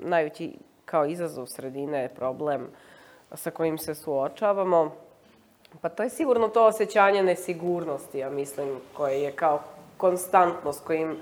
najveći 0.03 0.53
kao 0.85 1.07
izazov 1.07 1.47
sredine 1.47 1.99
je 1.99 2.09
problem 2.09 2.69
sa 3.35 3.51
kojim 3.51 3.79
se 3.79 3.95
suočavamo. 3.95 4.95
Pa 5.81 5.89
to 5.89 6.03
je 6.03 6.11
sigurno 6.11 6.49
to 6.49 6.67
osjećanje 6.67 7.23
nesigurnosti, 7.23 8.19
ja 8.19 8.31
mislim, 8.31 8.69
koje 8.97 9.23
je 9.23 9.33
kao 9.33 9.61
konstantno 9.97 10.73
s 10.73 10.81
kojim 10.81 11.17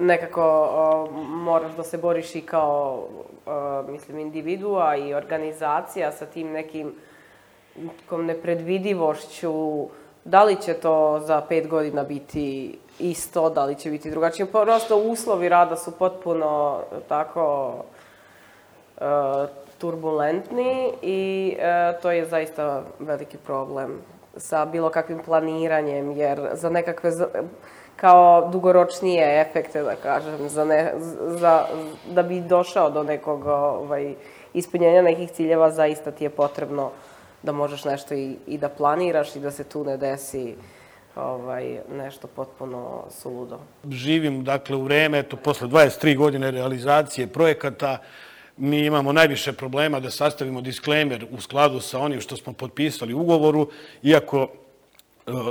nekako 0.00 0.42
o, 0.70 1.10
moraš 1.26 1.72
da 1.72 1.82
se 1.82 1.98
boriš 1.98 2.34
i 2.34 2.40
kao, 2.40 3.08
o, 3.46 3.82
mislim, 3.82 4.18
individua 4.18 4.96
i 4.96 5.14
organizacija 5.14 6.12
sa 6.12 6.26
tim 6.26 6.52
nekim 6.52 6.94
nekom 7.76 8.26
nepredvidivošću, 8.26 9.86
da 10.24 10.44
li 10.44 10.56
će 10.56 10.74
to 10.74 11.20
za 11.20 11.40
pet 11.40 11.68
godina 11.68 12.02
biti 12.02 12.78
isto, 12.98 13.50
da 13.50 13.64
li 13.64 13.74
će 13.74 13.90
biti 13.90 14.10
drugačije. 14.10 14.46
Prosto 14.46 14.96
uslovi 14.96 15.48
rada 15.48 15.76
su 15.76 15.90
potpuno 15.98 16.80
tako 17.08 17.74
e, 18.96 19.02
turbulentni 19.78 20.92
i 21.02 21.52
e, 21.58 21.98
to 22.02 22.10
je 22.10 22.24
zaista 22.24 22.82
veliki 22.98 23.36
problem 23.36 24.00
sa 24.36 24.64
bilo 24.64 24.90
kakvim 24.90 25.18
planiranjem, 25.18 26.12
jer 26.12 26.48
za 26.52 26.70
nekakve 26.70 27.10
kao 27.96 28.48
dugoročnije 28.52 29.40
efekte, 29.40 29.82
da 29.82 29.94
kažem, 29.96 30.48
za 30.48 30.64
ne, 30.64 30.92
za, 31.18 31.66
da 32.10 32.22
bi 32.22 32.40
došao 32.40 32.90
do 32.90 33.02
nekog 33.02 33.46
ovaj, 33.46 34.14
ispunjenja 34.54 35.02
nekih 35.02 35.30
ciljeva, 35.30 35.70
zaista 35.70 36.10
ti 36.10 36.24
je 36.24 36.30
potrebno 36.30 36.90
da 37.42 37.52
možeš 37.52 37.84
nešto 37.84 38.14
i, 38.14 38.36
i 38.46 38.58
da 38.58 38.68
planiraš 38.68 39.36
i 39.36 39.40
da 39.40 39.50
se 39.50 39.64
tu 39.64 39.84
ne 39.84 39.96
desi 39.96 40.54
ovaj, 41.16 41.78
nešto 41.96 42.26
potpuno 42.26 43.04
suludo. 43.10 43.58
Živim, 43.90 44.44
dakle, 44.44 44.76
u 44.76 44.82
vreme, 44.82 45.22
to 45.22 45.36
posle 45.36 45.68
23 45.68 46.16
godine 46.16 46.50
realizacije 46.50 47.26
projekata, 47.26 47.98
mi 48.56 48.86
imamo 48.86 49.12
najviše 49.12 49.52
problema 49.52 50.00
da 50.00 50.10
sastavimo 50.10 50.60
disklemer 50.60 51.26
u 51.30 51.40
skladu 51.40 51.80
sa 51.80 52.00
onim 52.00 52.20
što 52.20 52.36
smo 52.36 52.52
potpisali 52.52 53.14
u 53.14 53.20
ugovoru, 53.20 53.68
iako 54.02 54.48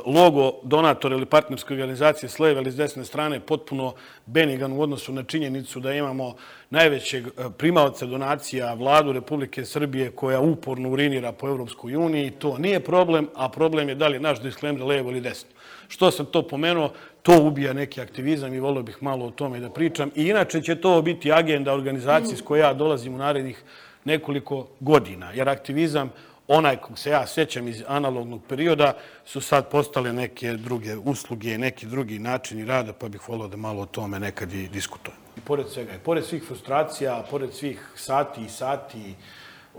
logo 0.06 0.60
donatora 0.64 1.16
ili 1.16 1.26
partnerske 1.26 1.74
organizacije 1.74 2.30
s 2.30 2.40
leve 2.40 2.62
ili 2.62 2.72
s 2.72 2.76
desne 2.76 3.06
strane 3.06 3.40
potpuno 3.40 3.94
benigan 4.26 4.72
u 4.72 4.82
odnosu 4.82 5.14
na 5.14 5.24
činjenicu 5.24 5.80
da 5.80 5.94
imamo 5.94 6.36
najvećeg 6.70 7.28
e, 7.28 7.32
primalca 7.58 8.06
donacija 8.06 8.74
vladu 8.74 9.12
Republike 9.12 9.66
Srbije 9.66 10.12
koja 10.12 10.40
uporno 10.40 10.90
urinira 10.90 11.32
po 11.32 11.48
Evropskoj 11.48 11.96
uniji. 11.96 12.32
To 12.32 12.58
nije 12.58 12.80
problem, 12.80 13.28
a 13.36 13.50
problem 13.50 13.90
je 13.90 13.96
da 13.96 14.08
li 14.08 14.16
je 14.16 14.20
naš 14.20 14.42
disklemer 14.42 14.82
levo 14.82 15.12
ili 15.12 15.22
desno. 15.22 15.50
Što 15.88 16.12
sam 16.12 16.26
to 16.26 16.48
pomenuo, 16.48 16.92
to 17.22 17.42
ubija 17.42 17.74
neki 17.74 18.02
aktivizam 18.02 18.54
i 18.54 18.60
volio 18.60 18.84
bih 18.84 18.98
malo 19.02 19.26
o 19.26 19.32
tome 19.32 19.60
da 19.60 19.70
pričam. 19.70 20.12
I 20.16 20.28
inače 20.28 20.62
će 20.62 20.76
to 20.76 21.02
biti 21.02 21.32
agenda 21.32 21.74
organizacije 21.74 22.38
s 22.38 22.42
koje 22.42 22.60
ja 22.60 22.74
dolazim 22.74 23.16
u 23.16 23.18
narednih 23.18 23.64
nekoliko 24.06 24.68
godina, 24.80 25.32
jer 25.32 25.50
aktivizam 25.50 26.12
onaj 26.48 26.78
kog 26.78 27.00
se 27.00 27.10
ja 27.10 27.28
sećam 27.28 27.68
iz 27.68 27.84
analognog 27.88 28.42
perioda, 28.50 28.94
su 29.26 29.42
sad 29.42 29.70
postale 29.70 30.14
neke 30.14 30.54
druge 30.54 30.96
usluge, 30.96 31.58
neki 31.58 31.86
drugi 31.86 32.20
načini 32.20 32.66
rada, 32.66 32.94
pa 32.94 33.10
bih 33.10 33.30
volio 33.30 33.48
da 33.48 33.58
malo 33.58 33.82
o 33.82 33.86
tome 33.86 34.20
nekad 34.20 34.54
i 34.54 34.68
diskutujem. 34.68 35.18
I 35.38 35.42
pored 35.42 35.70
svega, 35.70 35.94
i 35.94 36.00
pored 36.00 36.26
svih 36.26 36.44
frustracija, 36.44 37.24
pored 37.30 37.54
svih 37.54 37.88
sati 37.96 38.42
i 38.42 38.50
sati, 38.50 39.16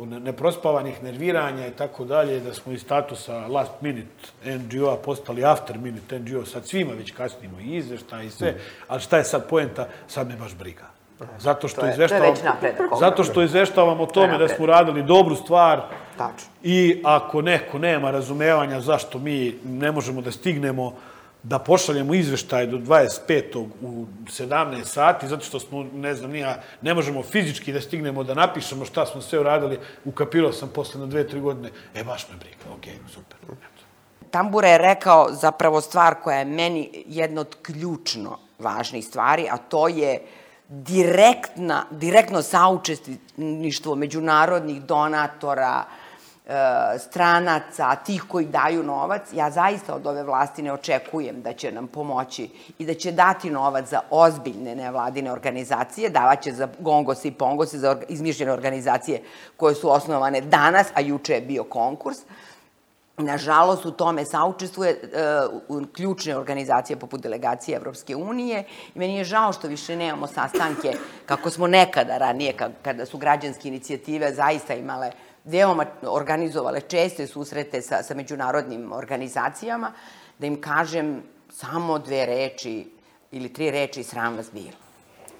neprospavanih 0.04 1.02
nerviranja 1.02 1.66
i 1.66 1.70
tako 1.70 2.04
dalje, 2.04 2.40
da 2.40 2.54
smo 2.54 2.72
iz 2.72 2.80
statusa 2.80 3.46
last 3.46 3.72
minute 3.80 4.28
NGO-a 4.44 4.96
postali 4.96 5.44
after 5.44 5.78
minute 5.78 6.18
NGO, 6.18 6.44
sad 6.44 6.66
svima 6.66 6.92
već 6.92 7.12
kasnimo 7.12 7.60
i 7.60 7.76
izvešta 7.76 8.22
i 8.22 8.30
sve, 8.30 8.54
ali 8.88 9.00
šta 9.00 9.18
je 9.18 9.24
sad 9.24 9.48
poenta, 9.48 9.88
sad 10.08 10.28
me 10.28 10.36
baš 10.36 10.54
briga. 10.54 10.84
Zato 11.38 11.68
što, 11.68 11.88
izveštavam, 11.88 12.34
zato 13.00 13.24
što 13.24 13.42
izveštavam 13.42 14.00
o 14.00 14.06
tome 14.06 14.38
da 14.38 14.48
smo 14.48 14.66
radili 14.66 15.02
dobru 15.02 15.36
stvar 15.36 15.82
Tačno. 16.18 16.48
i 16.62 17.02
ako 17.04 17.42
neko 17.42 17.78
nema 17.78 18.10
razumevanja 18.10 18.80
zašto 18.80 19.18
mi 19.18 19.58
ne 19.64 19.92
možemo 19.92 20.20
da 20.20 20.32
stignemo 20.32 20.94
da 21.42 21.58
pošaljemo 21.58 22.14
izveštaj 22.14 22.66
do 22.66 22.76
25. 22.76 23.66
u 23.82 24.06
17 24.26 24.84
sati, 24.84 25.28
zato 25.28 25.44
što 25.44 25.60
smo, 25.60 25.86
ne 25.94 26.14
znam, 26.14 26.30
nija, 26.30 26.56
ne 26.82 26.94
možemo 26.94 27.22
fizički 27.22 27.72
da 27.72 27.80
stignemo 27.80 28.24
da 28.24 28.34
napišemo 28.34 28.84
šta 28.84 29.06
smo 29.06 29.20
sve 29.20 29.40
uradili, 29.40 29.78
ukapirao 30.04 30.52
sam 30.52 30.68
posle 30.68 31.00
na 31.00 31.06
dve, 31.06 31.26
tri 31.28 31.40
godine, 31.40 31.70
e, 31.94 32.04
baš 32.04 32.26
me 32.28 32.36
briga, 32.36 32.76
okej, 32.78 32.92
okay, 32.92 33.14
super. 33.14 33.38
Tambura 34.30 34.68
je 34.68 34.78
rekao 34.78 35.28
zapravo 35.32 35.80
stvar 35.80 36.14
koja 36.22 36.38
je 36.38 36.44
meni 36.44 37.04
jedna 37.06 37.40
od 37.40 37.56
ključno 37.62 38.38
važnih 38.58 39.04
stvari, 39.04 39.48
a 39.50 39.56
to 39.56 39.88
je 39.88 40.20
uh, 40.22 40.28
direktna, 40.68 41.84
direktno 41.90 42.42
saučestništvo 42.42 43.94
međunarodnih 43.94 44.82
donatora, 44.82 45.84
e, 45.84 46.05
stranaca, 46.98 47.94
tih 47.94 48.24
koji 48.28 48.46
daju 48.46 48.82
novac, 48.82 49.22
ja 49.32 49.50
zaista 49.50 49.94
od 49.94 50.06
ove 50.06 50.22
vlasti 50.22 50.62
ne 50.62 50.72
očekujem 50.72 51.42
da 51.42 51.52
će 51.52 51.72
nam 51.72 51.86
pomoći 51.86 52.48
i 52.78 52.86
da 52.86 52.94
će 52.94 53.12
dati 53.12 53.50
novac 53.50 53.88
za 53.88 54.00
ozbiljne 54.10 54.74
nevladine 54.74 55.32
organizacije, 55.32 56.10
davaće 56.10 56.52
za 56.52 56.68
gongos 56.78 57.24
i 57.24 57.30
pongos, 57.30 57.74
za 57.74 57.96
izmišljene 58.08 58.52
organizacije 58.52 59.22
koje 59.56 59.74
su 59.74 59.92
osnovane 59.92 60.40
danas, 60.40 60.86
a 60.94 61.00
juče 61.00 61.32
je 61.32 61.40
bio 61.40 61.64
konkurs, 61.64 62.18
Nažalost, 63.18 63.86
u 63.86 63.90
tome 63.90 64.24
saučestvuje 64.24 65.00
uh, 65.68 65.82
ključne 65.92 66.36
organizacije 66.36 66.96
poput 66.96 67.20
delegacije 67.20 67.76
Evropske 67.76 68.16
unije 68.16 68.64
i 68.94 68.98
meni 68.98 69.16
je 69.16 69.24
žao 69.24 69.52
što 69.52 69.68
više 69.68 69.96
nemamo 69.96 70.26
sastanke 70.26 70.92
kako 71.26 71.50
smo 71.50 71.66
nekada 71.66 72.18
ranije, 72.18 72.54
kada 72.82 73.06
su 73.06 73.18
građanske 73.18 73.68
inicijative 73.68 74.34
zaista 74.34 74.74
imale 74.74 75.10
veoma 75.46 75.86
organizovale 76.02 76.80
česte 76.80 77.26
susrete 77.26 77.82
sa, 77.82 78.02
sa 78.02 78.14
međunarodnim 78.14 78.92
organizacijama, 78.92 79.92
da 80.38 80.46
im 80.46 80.60
kažem 80.60 81.22
samo 81.50 81.98
dve 81.98 82.26
reči 82.26 82.86
ili 83.32 83.52
tri 83.52 83.70
reči 83.70 84.02
sram 84.02 84.36
vas 84.36 84.46
bilo. 84.52 84.76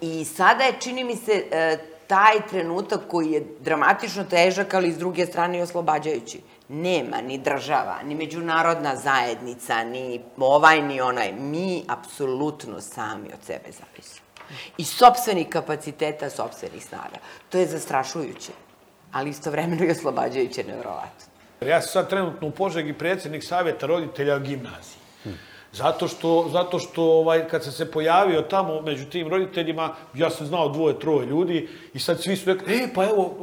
I 0.01 0.25
sada 0.25 0.65
je, 0.65 0.81
čini 0.81 1.05
mi 1.05 1.17
se, 1.17 1.45
e, 1.51 1.79
taj 2.07 2.47
trenutak 2.51 3.01
koji 3.09 3.31
je 3.31 3.47
dramatično 3.61 4.25
težak, 4.25 4.75
ali 4.75 4.93
s 4.93 4.99
druge 4.99 5.27
strane 5.27 5.59
i 5.59 5.63
oslobađajući 5.63 6.41
nema 6.69 7.21
ni 7.21 7.39
država, 7.39 7.97
ni 8.05 8.15
međunarodna 8.15 8.97
zajednica, 8.97 9.85
ni 9.85 10.21
ovaj, 10.37 10.83
ni 10.83 11.01
onaj. 11.01 11.33
Mi 11.33 11.85
apsolutno 11.89 12.81
sami 12.81 13.29
od 13.33 13.45
sebe 13.47 13.73
zavisimo. 13.73 14.27
I 14.79 14.85
sobstvenih 14.85 15.49
kapaciteta, 15.49 16.31
sobstvenih 16.31 16.85
snaga. 16.85 17.19
To 17.49 17.59
je 17.59 17.67
zastrašujuće, 17.67 18.53
ali 19.17 19.31
istovremeno 19.31 19.85
i 19.85 19.91
oslobađajuće 19.91 20.65
nevrovatno. 20.65 21.27
Ja 21.61 21.81
sam 21.81 21.93
sad 21.93 22.09
trenutno 22.09 22.49
u 22.49 22.51
Požegi 22.51 22.93
predsednik 22.93 23.45
savjeta 23.45 23.87
roditelja 23.87 24.39
gimnazije. 24.39 25.07
Zato 25.73 26.09
što, 26.09 26.49
zato 26.53 26.79
što 26.79 27.03
ovaj, 27.03 27.49
kad 27.49 27.65
sam 27.65 27.73
se 27.73 27.91
pojavio 27.91 28.43
tamo 28.43 28.81
među 28.81 29.05
tim 29.05 29.29
roditeljima, 29.29 29.95
ja 30.15 30.31
sam 30.31 30.47
znao 30.47 30.69
dvoje, 30.69 30.99
troje 30.99 31.27
ljudi 31.27 31.69
i 31.95 31.99
sad 31.99 32.23
svi 32.23 32.37
su 32.37 32.53
rekli, 32.53 32.75
e, 32.75 32.89
pa 32.95 33.05
evo, 33.05 33.35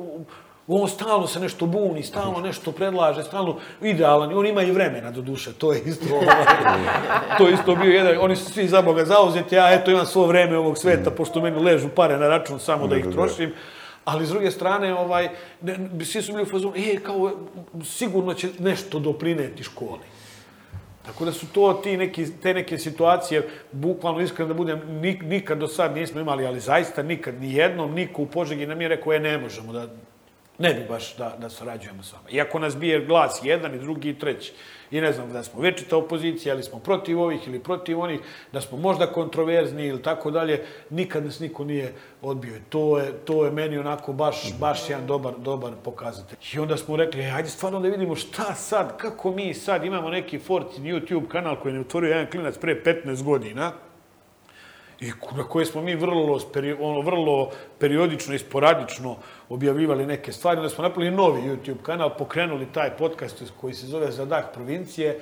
On 0.67 0.87
stalno 0.87 1.27
se 1.27 1.39
nešto 1.39 1.65
buni, 1.65 2.03
stalno 2.03 2.39
nešto 2.39 2.71
predlaže, 2.71 3.23
stalno 3.23 3.57
idealan. 3.81 4.33
On 4.37 4.45
ima 4.47 4.63
i 4.63 4.71
vremena, 4.71 5.11
do 5.11 5.21
duše, 5.21 5.53
to 5.53 5.73
je 5.73 5.81
isto, 5.85 6.15
ovaj, 6.15 6.45
to 7.37 7.47
je 7.47 7.53
isto 7.53 7.75
bio 7.75 7.91
jedan, 7.91 8.17
oni 8.19 8.35
su 8.35 8.51
svi 8.51 8.67
za 8.67 8.81
Boga 8.81 9.05
zauzeti, 9.05 9.55
ja 9.55 9.73
eto 9.73 9.91
imam 9.91 10.05
svo 10.05 10.27
vreme 10.27 10.57
ovog 10.57 10.77
sveta, 10.77 11.11
pošto 11.11 11.41
meni 11.41 11.63
ležu 11.63 11.89
pare 11.95 12.17
na 12.17 12.27
račun 12.27 12.59
samo 12.59 12.87
da 12.87 12.95
ih 12.95 13.05
trošim. 13.11 13.53
Ali 14.05 14.25
s 14.25 14.29
druge 14.29 14.51
strane, 14.51 14.93
ovaj, 14.93 15.29
ne, 15.61 15.77
svi 16.05 16.21
su 16.21 16.31
bili 16.31 16.43
u 16.43 16.45
fazonu, 16.45 16.73
e, 16.77 16.99
kao, 17.03 17.31
sigurno 17.83 18.33
će 18.33 18.49
nešto 18.59 18.99
doprineti 18.99 19.63
školi. 19.63 20.13
Tako 21.05 21.25
da 21.25 21.31
su 21.31 21.47
to 21.51 21.73
ti 21.73 21.97
neki, 21.97 22.25
te 22.41 22.53
neke 22.53 22.77
situacije, 22.77 23.49
bukvalno 23.71 24.21
iskreno 24.21 24.47
da 24.47 24.53
budem, 24.53 24.81
nikad 25.23 25.57
do 25.57 25.67
sad 25.67 25.95
nismo 25.95 26.21
imali, 26.21 26.45
ali 26.45 26.59
zaista 26.59 27.03
nikad, 27.03 27.41
ni 27.41 27.53
jednom, 27.53 27.93
niko 27.93 28.21
u 28.21 28.25
Požegi 28.25 28.65
nam 28.65 28.81
je 28.81 28.87
rekao, 28.87 29.13
e, 29.13 29.19
ne 29.19 29.37
možemo 29.37 29.73
da, 29.73 29.87
ne 30.63 30.73
bi 30.73 30.85
baš 30.89 31.15
da, 31.17 31.35
da 31.39 31.49
sarađujemo 31.49 32.03
s 32.03 32.13
vama. 32.13 32.29
Iako 32.29 32.59
nas 32.59 32.77
bije 32.77 33.05
glas 33.05 33.41
jedan 33.43 33.75
i 33.75 33.79
drugi 33.79 34.09
i 34.09 34.19
treći. 34.19 34.53
I 34.91 35.01
ne 35.01 35.11
znam 35.13 35.33
da 35.33 35.43
smo 35.43 35.61
večita 35.61 35.97
opozicija, 35.97 36.53
ali 36.53 36.63
smo 36.63 36.79
protiv 36.79 37.21
ovih 37.21 37.47
ili 37.47 37.59
protiv 37.59 37.99
onih, 37.99 38.19
da 38.51 38.61
smo 38.61 38.77
možda 38.77 39.07
kontroverzni 39.07 39.87
ili 39.87 40.01
tako 40.01 40.31
dalje, 40.31 40.65
nikad 40.89 41.25
nas 41.25 41.39
niko 41.39 41.63
nije 41.63 41.93
odbio. 42.21 42.59
To 42.69 42.99
je, 42.99 43.11
to 43.11 43.45
je 43.45 43.51
meni 43.51 43.77
onako 43.77 44.13
baš, 44.13 44.53
baš 44.59 44.89
jedan 44.89 45.07
dobar, 45.07 45.33
dobar 45.37 45.73
pokazatelj. 45.83 46.37
I 46.53 46.59
onda 46.59 46.77
smo 46.77 46.95
rekli, 46.95 47.21
e, 47.21 47.31
ajde 47.31 47.49
stvarno 47.49 47.79
da 47.79 47.87
vidimo 47.87 48.15
šta 48.15 48.55
sad, 48.55 48.97
kako 48.97 49.31
mi 49.31 49.53
sad 49.53 49.85
imamo 49.85 50.09
neki 50.09 50.39
Fortin 50.39 50.83
YouTube 50.83 51.27
kanal 51.27 51.59
koji 51.59 51.73
je 51.73 51.79
otvorio 51.79 52.09
jedan 52.09 52.31
klinac 52.31 52.57
pre 52.57 52.83
15 52.83 53.23
godina, 53.23 53.71
i 55.03 55.11
na 55.37 55.43
koje 55.43 55.65
smo 55.65 55.81
mi 55.81 55.95
vrlo, 55.95 56.39
ono, 56.79 57.01
vrlo 57.01 57.49
periodično 57.79 58.35
i 58.35 58.39
sporadično 58.39 59.15
objavljivali 59.49 60.05
neke 60.05 60.31
stvari. 60.31 60.57
Onda 60.57 60.69
smo 60.69 60.83
napravili 60.83 61.15
novi 61.15 61.41
YouTube 61.41 61.81
kanal, 61.81 62.17
pokrenuli 62.17 62.65
taj 62.73 62.97
podcast 62.97 63.43
koji 63.61 63.73
se 63.73 63.87
zove 63.87 64.11
Zadah 64.11 64.43
provincije 64.53 65.19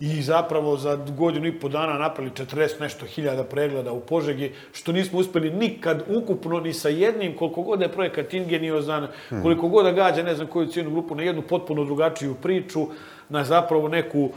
i 0.00 0.22
zapravo 0.22 0.76
za 0.76 0.96
godinu 0.96 1.46
i 1.46 1.60
po 1.60 1.68
dana 1.68 1.98
napravili 1.98 2.34
40 2.34 2.80
nešto 2.80 3.06
hiljada 3.06 3.44
pregleda 3.44 3.92
u 3.92 4.00
Požegi, 4.00 4.52
što 4.72 4.92
nismo 4.92 5.18
uspeli 5.18 5.50
nikad 5.50 6.02
ukupno 6.08 6.60
ni 6.60 6.72
sa 6.72 6.88
jednim, 6.88 7.36
koliko 7.36 7.62
god 7.62 7.80
je 7.80 7.92
projekat 7.92 8.34
ingeniozan, 8.34 9.08
koliko 9.42 9.68
god 9.68 9.84
da 9.84 9.92
gađa 9.92 10.22
ne 10.22 10.34
znam 10.34 10.46
koju 10.46 10.66
cijenu 10.66 10.90
grupu, 10.90 11.14
na 11.14 11.22
jednu 11.22 11.42
potpuno 11.42 11.84
drugačiju 11.84 12.34
priču, 12.34 12.86
na 13.28 13.44
zapravo 13.44 13.88
neku 13.88 14.30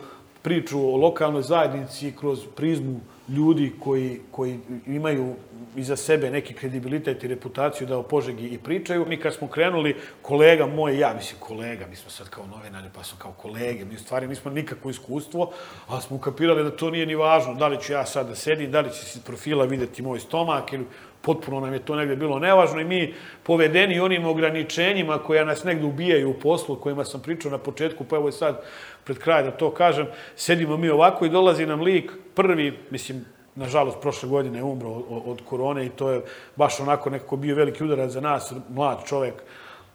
priču 0.48 0.80
o 0.80 0.98
lokalnoj 0.98 1.42
zajednici 1.42 2.14
kroz 2.20 2.40
prizmu 2.56 3.00
ljudi 3.30 3.74
koji, 3.80 4.20
koji 4.32 4.60
imaju 4.86 5.36
iza 5.76 5.96
sebe 5.96 6.32
neki 6.32 6.54
kredibilitet 6.54 7.24
i 7.24 7.28
reputaciju 7.28 7.88
da 7.88 7.98
o 7.98 8.04
Požegi 8.04 8.48
i 8.48 8.58
pričaju. 8.58 9.06
Mi 9.06 9.18
kad 9.20 9.34
smo 9.34 9.48
krenuli, 9.48 9.96
kolega 10.22 10.66
moj 10.66 11.00
ja, 11.00 11.14
mislim 11.14 11.40
kolega, 11.40 11.88
mi 11.88 11.96
smo 11.96 12.10
sad 12.10 12.30
kao 12.30 12.46
novinari, 12.46 12.88
pa 12.96 13.04
smo 13.04 13.18
kao 13.20 13.32
kolege, 13.32 13.86
mi 13.86 13.96
u 13.96 14.00
stvari 14.00 14.28
nismo 14.28 14.52
nikakvo 14.52 14.90
iskustvo, 14.90 15.52
ali 15.88 16.02
smo 16.02 16.16
ukapirali 16.16 16.64
da 16.64 16.72
to 16.72 16.90
nije 16.90 17.06
ni 17.06 17.16
važno, 17.16 17.54
da 17.54 17.68
li 17.68 17.82
ću 17.82 17.94
ja 17.94 18.06
sad 18.06 18.28
da 18.28 18.36
sedim, 18.36 18.72
da 18.72 18.82
li 18.82 18.90
će 18.90 19.06
se 19.06 19.20
profila 19.26 19.66
videti 19.66 20.02
moj 20.02 20.20
stomak 20.20 20.74
ili 20.74 20.86
potpuno 21.22 21.60
nam 21.60 21.74
je 21.74 21.80
to 21.80 21.96
negde 21.96 22.16
bilo 22.16 22.40
nevažno 22.40 22.82
i 22.82 22.86
mi 22.86 23.14
povedeni 23.44 24.00
onim 24.00 24.26
ograničenjima 24.26 25.18
koja 25.18 25.46
nas 25.46 25.64
negde 25.64 25.86
ubijaju 25.86 26.30
u 26.30 26.34
poslu 26.34 26.76
o 26.76 26.80
kojima 26.80 27.06
sam 27.06 27.22
pričao 27.22 27.52
na 27.52 27.58
početku, 27.58 28.04
pa 28.04 28.16
evo 28.16 28.28
je 28.28 28.32
sad 28.32 28.62
pred 29.04 29.18
kraj 29.18 29.44
da 29.44 29.52
to 29.52 29.72
kažem, 29.72 30.08
sedimo 30.36 30.78
mi 30.78 30.90
ovako 30.90 31.26
i 31.26 31.30
dolazi 31.30 31.66
nam 31.66 31.82
lik 31.82 32.12
prvi, 32.36 32.80
mislim, 32.90 33.26
nažalost, 33.56 33.98
prošle 34.02 34.30
godine 34.30 34.60
je 34.60 34.64
umro 34.64 34.90
od, 35.26 35.42
korone 35.46 35.86
i 35.86 35.90
to 35.90 36.10
je 36.10 36.22
baš 36.56 36.80
onako 36.80 37.10
nekako 37.10 37.38
bio 37.38 37.56
veliki 37.56 37.84
udarac 37.84 38.12
za 38.12 38.22
nas, 38.22 38.54
mlad 38.70 39.06
čovek, 39.06 39.34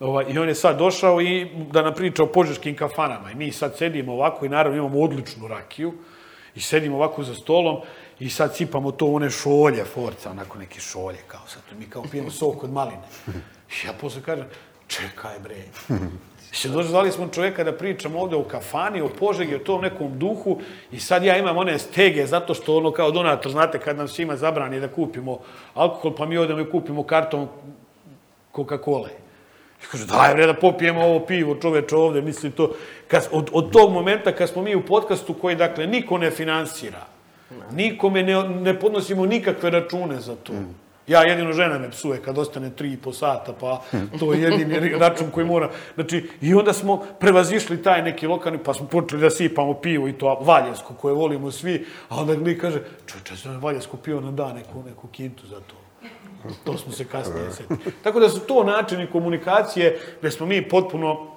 Ovaj, 0.03 0.25
I 0.29 0.39
on 0.39 0.49
je 0.49 0.55
sad 0.55 0.79
došao 0.79 1.21
i 1.21 1.47
da 1.71 1.83
nam 1.83 1.95
priča 1.95 2.23
o 2.23 2.27
požeškim 2.27 2.77
kafanama. 2.77 3.31
I 3.31 3.35
mi 3.35 3.53
sad 3.53 3.77
sedimo 3.77 4.13
ovako 4.13 4.47
i 4.47 4.49
naravno 4.49 4.79
imamo 4.79 5.01
odličnu 5.01 5.49
rakiju 5.49 5.93
i 6.55 6.61
sedimo 6.61 6.97
ovako 6.97 7.23
za 7.23 7.35
stolom 7.35 7.81
i 8.23 8.31
sad 8.31 8.57
sipamo 8.57 8.93
to 8.93 9.07
u 9.07 9.15
one 9.15 9.31
šolje, 9.31 9.85
forca, 9.85 10.31
onako 10.31 10.59
neke 10.59 10.81
šolje, 10.81 11.19
kao 11.27 11.41
sad, 11.47 11.63
mi 11.79 11.87
kao 11.87 12.03
pijemo 12.11 12.31
sok 12.31 12.65
od 12.65 12.73
maline. 12.73 13.03
I 13.69 13.87
ja 13.87 13.93
posle 14.01 14.23
kažem, 14.23 14.47
čekaj 14.87 15.39
bre, 15.43 15.57
se 16.53 16.69
dozvali 16.69 17.13
smo 17.13 17.29
čoveka 17.29 17.65
da 17.65 17.73
pričamo 17.73 18.21
ovde 18.21 18.37
o 18.37 18.45
kafani, 18.45 19.01
o 19.01 19.09
Požegi, 19.09 19.55
o 19.55 19.59
tom 19.59 19.83
nekom 19.83 20.19
duhu 20.19 20.61
i 20.93 21.01
sad 21.01 21.25
ja 21.25 21.39
imam 21.39 21.59
one 21.59 21.79
stege 21.79 22.27
zato 22.27 22.55
što 22.55 22.77
ono 22.77 22.93
kao 22.93 23.11
donator, 23.11 23.53
znate, 23.53 23.79
kad 23.79 23.97
nam 23.97 24.09
svima 24.09 24.37
zabrani 24.37 24.81
da 24.81 24.89
kupimo 24.89 25.39
alkohol, 25.75 26.15
pa 26.17 26.27
mi 26.27 26.39
odemo 26.39 26.61
i 26.61 26.71
kupimo 26.71 27.03
karton 27.03 27.49
Coca-Cola. 28.55 29.09
I 29.83 29.87
kaže, 29.91 30.07
daj 30.07 30.35
bre 30.35 30.47
da 30.47 30.55
popijemo 30.55 31.03
ovo 31.03 31.27
pivo 31.27 31.57
čoveče 31.63 31.97
ovde, 31.97 32.21
mislim 32.21 32.53
to. 32.53 32.75
Kad, 33.09 33.29
od, 33.33 33.51
od 33.53 33.73
tog 33.73 33.93
momenta 33.93 34.33
kad 34.33 34.49
smo 34.49 34.63
mi 34.63 34.75
u 34.75 34.87
podcastu 34.87 35.35
koji, 35.35 35.57
dakle, 35.57 35.87
niko 35.87 36.19
ne 36.19 36.31
finansira, 36.31 37.12
nikome 37.73 38.23
ne, 38.23 38.49
ne 38.49 38.81
podnosimo 38.81 39.27
nikakve 39.27 39.71
račune 39.71 40.21
za 40.21 40.37
to. 40.37 40.53
Ja 41.07 41.23
jedino 41.23 41.53
žena 41.53 41.79
me 41.79 41.91
psuje 41.91 42.21
kad 42.23 42.39
ostane 42.39 42.71
tri 42.71 42.93
i 42.93 42.97
po 42.97 43.13
sata, 43.13 43.53
pa 43.61 43.83
to 44.19 44.33
je 44.33 44.43
jedini 44.43 44.89
račun 44.99 45.31
koji 45.31 45.47
mora. 45.47 45.71
Znači, 45.95 46.29
i 46.41 46.55
onda 46.55 46.73
smo 46.73 47.03
prevazišli 47.21 47.83
taj 47.83 48.03
neki 48.03 48.27
lokalni, 48.27 48.59
pa 48.59 48.75
smo 48.75 48.87
počeli 48.87 49.23
da 49.23 49.31
sipamo 49.31 49.75
pivo 49.75 50.09
i 50.09 50.13
to 50.13 50.39
valjesko 50.41 50.95
koje 50.95 51.15
volimo 51.15 51.51
svi, 51.51 51.87
a 52.09 52.21
onda 52.21 52.37
mi 52.37 52.59
kaže, 52.59 52.83
čoče, 53.07 53.37
sam 53.37 53.61
valjesko 53.61 53.97
pivo 53.97 54.21
na 54.21 54.31
dan 54.31 54.55
neku, 54.55 54.83
neku 54.87 55.09
kintu 55.09 55.47
za 55.47 55.61
to. 55.61 55.75
To 56.65 56.79
smo 56.79 56.93
se 56.93 57.05
kasnije 57.05 57.53
setili. 57.53 57.79
Tako 58.03 58.21
da 58.21 58.29
su 58.29 58.41
to 58.41 58.65
načini 58.65 59.07
komunikacije 59.07 59.99
gde 60.21 60.31
smo 60.31 60.47
mi 60.47 60.69
potpuno 60.69 61.32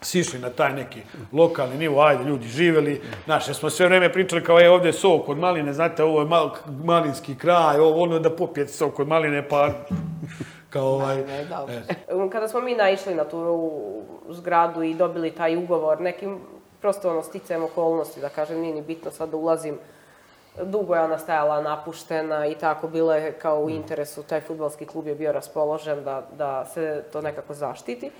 sišli 0.00 0.38
na 0.38 0.50
taj 0.50 0.72
neki 0.72 1.02
lokalni 1.32 1.76
nivo, 1.76 2.02
ajde, 2.02 2.24
ljudi 2.24 2.48
živeli, 2.48 3.00
znaš, 3.24 3.48
jer 3.48 3.56
smo 3.56 3.70
sve 3.70 3.86
vreme 3.86 4.12
pričali 4.12 4.44
kao, 4.44 4.58
je, 4.58 4.70
ovde 4.70 4.88
je 4.88 4.92
sok 4.92 5.28
od 5.28 5.38
maline, 5.38 5.72
znate, 5.72 6.04
ovo 6.04 6.20
je 6.20 6.26
mal, 6.26 6.50
malinski 6.84 7.34
kraj, 7.34 7.78
ovo, 7.78 8.02
ono 8.02 8.18
da 8.18 8.30
popijete 8.30 8.72
sok 8.72 8.98
od 8.98 9.08
maline, 9.08 9.48
pa 9.48 9.70
kao 10.70 10.86
ovaj... 10.86 11.16
Ne, 11.16 11.44
dobro. 11.44 11.74
E. 11.74 12.30
Kada 12.32 12.48
smo 12.48 12.60
mi 12.60 12.74
naišli 12.74 13.14
na 13.14 13.24
tu 13.24 13.70
zgradu 14.30 14.82
i 14.82 14.94
dobili 14.94 15.30
taj 15.30 15.56
ugovor, 15.56 16.00
nekim 16.00 16.38
prosto 16.80 17.10
ono 17.10 17.22
sticajem 17.22 17.64
okolnosti, 17.64 18.20
da 18.20 18.28
kažem, 18.28 18.60
nije 18.60 18.74
ni 18.74 18.82
bitno 18.82 19.10
sad 19.10 19.30
da 19.30 19.36
ulazim, 19.36 19.78
dugo 20.64 20.94
je 20.94 21.00
ona 21.00 21.18
stajala 21.18 21.62
napuštena 21.62 22.46
i 22.46 22.54
tako 22.54 22.88
bilo 22.88 23.14
je 23.14 23.32
kao 23.32 23.60
u 23.60 23.70
interesu, 23.70 24.22
taj 24.22 24.40
futbalski 24.40 24.86
klub 24.86 25.06
je 25.06 25.14
bio 25.14 25.32
raspoložen 25.32 26.04
da, 26.04 26.22
da 26.38 26.64
se 26.64 27.04
to 27.12 27.20
nekako 27.20 27.54
zaštiti. 27.54 28.10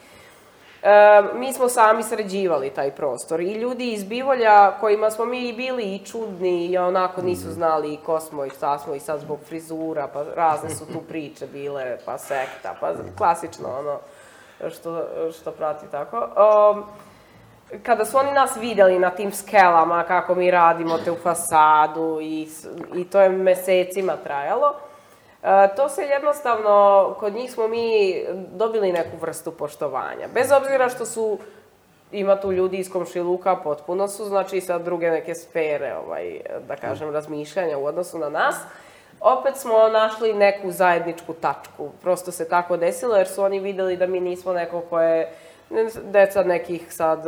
E, 0.82 1.22
mi 1.34 1.52
smo 1.52 1.68
sami 1.68 2.02
sređivali 2.02 2.70
taj 2.70 2.90
prostor 2.90 3.40
i 3.40 3.52
ljudi 3.52 3.92
iz 3.92 4.04
Bivolja 4.04 4.72
kojima 4.80 5.10
smo 5.10 5.24
mi 5.24 5.52
bili 5.52 5.82
i 5.82 6.04
čudni 6.04 6.66
i 6.66 6.78
onako 6.78 7.22
nisu 7.22 7.46
mhm. 7.46 7.54
znali 7.54 7.94
i 7.94 7.96
ko 7.96 8.20
smo 8.20 8.44
i 8.44 8.50
šta 8.50 8.78
smo 8.78 8.94
i 8.94 9.00
sad 9.00 9.20
zbog 9.20 9.38
frizura, 9.48 10.08
pa 10.12 10.24
razne 10.36 10.70
su 10.70 10.86
tu 10.86 11.00
priče 11.08 11.46
bile, 11.46 11.98
pa 12.04 12.18
sekta, 12.18 12.74
pa 12.80 12.92
klasično 13.18 13.68
ono 13.78 13.98
što, 14.70 15.04
što 15.40 15.50
prati 15.50 15.86
tako. 15.90 16.16
Um, 16.16 16.84
kada 17.82 18.04
su 18.04 18.18
oni 18.18 18.32
nas 18.32 18.56
videli 18.56 18.98
na 18.98 19.10
tim 19.10 19.32
skelama 19.32 20.02
kako 20.02 20.34
mi 20.34 20.50
radimo 20.50 20.98
te 20.98 21.10
u 21.10 21.16
fasadu 21.16 22.18
i, 22.22 22.48
i 22.94 23.04
to 23.04 23.20
je 23.20 23.28
mesecima 23.28 24.16
trajalo, 24.16 24.74
E, 25.42 25.68
to 25.76 25.88
se 25.88 26.02
jednostavno, 26.02 27.14
kod 27.20 27.34
njih 27.34 27.52
smo 27.52 27.68
mi 27.68 28.14
dobili 28.52 28.92
neku 28.92 29.16
vrstu 29.20 29.52
poštovanja. 29.52 30.28
Bez 30.34 30.52
obzira 30.52 30.88
što 30.88 31.06
su, 31.06 31.38
ima 32.12 32.40
tu 32.40 32.52
ljudi 32.52 32.76
iz 32.76 32.90
komšiluka, 32.90 33.56
potpuno 33.56 34.08
su, 34.08 34.24
znači 34.24 34.60
sa 34.60 34.78
druge 34.78 35.10
neke 35.10 35.34
sfere, 35.34 35.94
ovaj, 36.04 36.40
da 36.68 36.76
kažem, 36.76 37.12
razmišljanja 37.12 37.78
u 37.78 37.84
odnosu 37.84 38.18
na 38.18 38.28
nas, 38.28 38.56
opet 39.20 39.56
smo 39.56 39.88
našli 39.88 40.34
neku 40.34 40.70
zajedničku 40.70 41.32
tačku. 41.32 41.88
Prosto 42.02 42.32
se 42.32 42.48
tako 42.48 42.76
desilo, 42.76 43.16
jer 43.16 43.28
su 43.28 43.42
oni 43.42 43.60
videli 43.60 43.96
da 43.96 44.06
mi 44.06 44.20
nismo 44.20 44.52
neko 44.52 44.80
koje, 44.80 45.32
deca 46.04 46.42
nekih 46.42 46.92
sad 46.92 47.26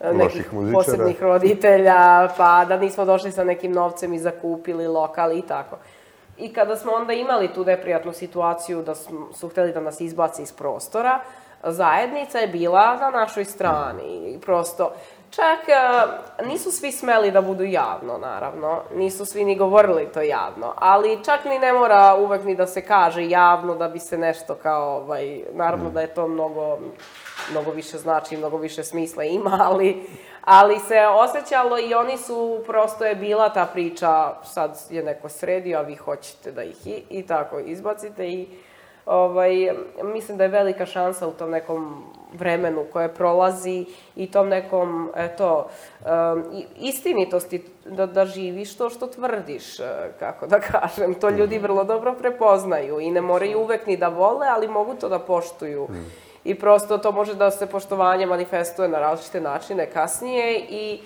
e, 0.00 0.12
nekih 0.12 0.50
posebnih 0.72 1.22
roditelja, 1.22 2.28
pa 2.36 2.64
da 2.68 2.76
nismo 2.76 3.04
došli 3.04 3.32
sa 3.32 3.44
nekim 3.44 3.72
novcem 3.72 4.14
i 4.14 4.18
zakupili 4.18 4.86
lokal 4.86 5.38
i 5.38 5.42
tako. 5.42 5.76
I 6.40 6.52
kada 6.52 6.76
smo 6.76 6.92
onda 6.92 7.12
imali 7.12 7.52
tu 7.54 7.64
neprijatnu 7.64 8.12
situaciju 8.12 8.82
da 8.82 8.94
su 9.32 9.48
hteli 9.50 9.72
da 9.72 9.80
nas 9.80 10.00
izbaci 10.00 10.42
iz 10.42 10.52
prostora, 10.52 11.20
zajednica 11.64 12.38
je 12.38 12.48
bila 12.48 12.96
na 12.96 13.10
našoj 13.10 13.44
strani. 13.44 14.38
Prosto, 14.42 14.92
čak 15.30 15.68
e, 15.68 16.44
nisu 16.44 16.70
svi 16.72 16.92
smeli 16.92 17.30
da 17.30 17.40
budu 17.40 17.64
javno, 17.64 18.18
naravno. 18.18 18.82
Nisu 18.94 19.26
svi 19.26 19.44
ni 19.44 19.56
govorili 19.56 20.08
to 20.14 20.20
javno. 20.20 20.74
Ali 20.76 21.24
čak 21.24 21.44
ni 21.44 21.58
ne 21.58 21.72
mora 21.72 22.16
uvek 22.20 22.44
ni 22.44 22.54
da 22.54 22.66
se 22.66 22.82
kaže 22.82 23.28
javno 23.28 23.74
da 23.74 23.88
bi 23.88 23.98
se 23.98 24.18
nešto 24.18 24.54
kao, 24.54 24.96
ovaj, 24.96 25.42
naravno 25.52 25.90
da 25.90 26.00
je 26.00 26.14
to 26.14 26.28
mnogo, 26.28 26.78
mnogo 27.50 27.70
više 27.70 27.98
znači, 27.98 28.36
mnogo 28.36 28.56
više 28.56 28.84
smisla 28.84 29.24
ima, 29.24 29.58
ali 29.60 30.06
ali 30.44 30.78
se 30.78 30.98
osjećalo 31.06 31.78
i 31.78 31.94
oni 31.94 32.18
su, 32.18 32.62
prosto 32.66 33.04
je 33.04 33.14
bila 33.14 33.48
ta 33.48 33.66
priča, 33.66 34.34
sad 34.44 34.78
je 34.90 35.02
neko 35.02 35.28
sredio, 35.28 35.78
a 35.78 35.82
vi 35.82 35.94
hoćete 35.94 36.52
da 36.52 36.62
ih 36.62 36.86
i, 36.86 37.02
i 37.10 37.26
tako 37.26 37.58
izbacite 37.58 38.28
i 38.28 38.48
ovaj, 39.06 39.72
mislim 40.02 40.38
da 40.38 40.44
je 40.44 40.48
velika 40.48 40.86
šansa 40.86 41.28
u 41.28 41.32
tom 41.32 41.50
nekom 41.50 42.04
vremenu 42.32 42.84
koje 42.92 43.14
prolazi 43.14 43.84
i 44.16 44.30
tom 44.30 44.48
nekom, 44.48 45.10
eto, 45.16 45.68
um, 46.00 46.44
istinitosti 46.80 47.64
da, 47.84 48.06
da 48.06 48.26
živiš 48.26 48.76
to 48.76 48.90
što 48.90 49.06
tvrdiš, 49.06 49.80
e, 49.80 49.84
kako 50.18 50.46
da 50.46 50.60
kažem. 50.60 51.14
To 51.14 51.30
ljudi 51.30 51.58
vrlo 51.58 51.84
dobro 51.84 52.14
prepoznaju 52.14 53.00
i 53.00 53.10
ne 53.10 53.20
moraju 53.20 53.60
uvek 53.60 53.86
ni 53.86 53.96
da 53.96 54.08
vole, 54.08 54.46
ali 54.50 54.68
mogu 54.68 54.94
to 54.94 55.08
da 55.08 55.18
poštuju. 55.18 55.84
Mm 55.90 56.29
i 56.50 56.54
prosto 56.54 56.98
to 56.98 57.12
može 57.12 57.34
da 57.34 57.50
se 57.50 57.66
poštovanje 57.66 58.26
manifestuje 58.26 58.88
na 58.88 58.98
različite 58.98 59.40
načine 59.40 59.86
kasnije 59.86 60.58
i 60.58 60.94
e, 60.94 60.98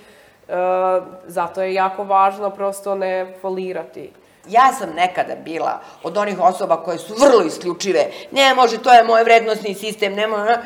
zato 1.27 1.63
je 1.63 1.75
jako 1.75 2.05
važno 2.05 2.51
prosto 2.51 2.95
ne 2.95 3.35
folirati. 3.41 4.11
Ja 4.49 4.73
sam 4.73 4.89
nekada 4.97 5.35
bila 5.45 5.81
od 6.03 6.17
onih 6.17 6.41
osoba 6.41 6.77
koje 6.77 6.99
su 6.99 7.15
vrlo 7.21 7.45
isključive. 7.47 8.07
Ne 8.33 8.55
može, 8.55 8.83
to 8.83 8.93
je 8.93 9.05
moj 9.05 9.25
vrednostni 9.25 9.75
sistem, 9.75 10.15
ne 10.15 10.27
može... 10.27 10.59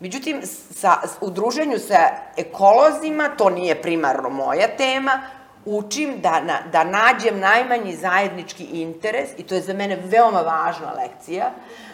Međutim, 0.00 0.40
sa, 0.70 0.96
u 1.20 1.30
druženju 1.30 1.78
sa 1.78 2.08
ekolozima, 2.36 3.28
to 3.38 3.50
nije 3.50 3.82
primarno 3.82 4.28
moja 4.28 4.68
tema, 4.76 5.20
učim 5.64 6.20
da, 6.20 6.40
na, 6.40 6.58
da 6.72 6.84
nađem 6.84 7.38
najmanji 7.40 7.96
zajednički 7.96 8.64
interes, 8.64 9.28
i 9.38 9.42
to 9.42 9.54
je 9.54 9.60
za 9.60 9.72
mene 9.72 9.98
veoma 10.04 10.40
važna 10.40 10.92
lekcija, 10.92 11.46
uh, 11.46 11.93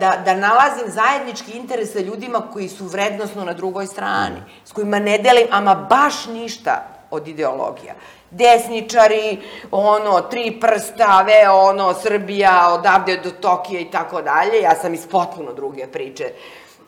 da, 0.00 0.22
da 0.24 0.34
nalazim 0.34 0.86
zajednički 0.86 1.52
interes 1.52 1.92
sa 1.92 2.00
ljudima 2.00 2.42
koji 2.52 2.68
su 2.68 2.86
vrednostno 2.86 3.44
na 3.44 3.52
drugoj 3.52 3.86
strani, 3.86 4.42
s 4.64 4.72
kojima 4.72 4.98
ne 4.98 5.18
delim 5.18 5.46
ama 5.50 5.74
baš 5.74 6.26
ništa 6.26 6.82
od 7.10 7.28
ideologija. 7.28 7.94
Desničari, 8.30 9.42
ono, 9.70 10.20
tri 10.20 10.60
prsta, 10.60 11.22
ve, 11.22 11.48
ono, 11.50 11.94
Srbija, 11.94 12.68
odavde 12.72 13.16
do 13.16 13.30
Tokija 13.30 13.80
i 13.80 13.90
tako 13.90 14.22
dalje, 14.22 14.60
ja 14.60 14.74
sam 14.74 14.94
iz 14.94 15.06
potpuno 15.06 15.52
druge 15.52 15.86
priče. 15.86 16.32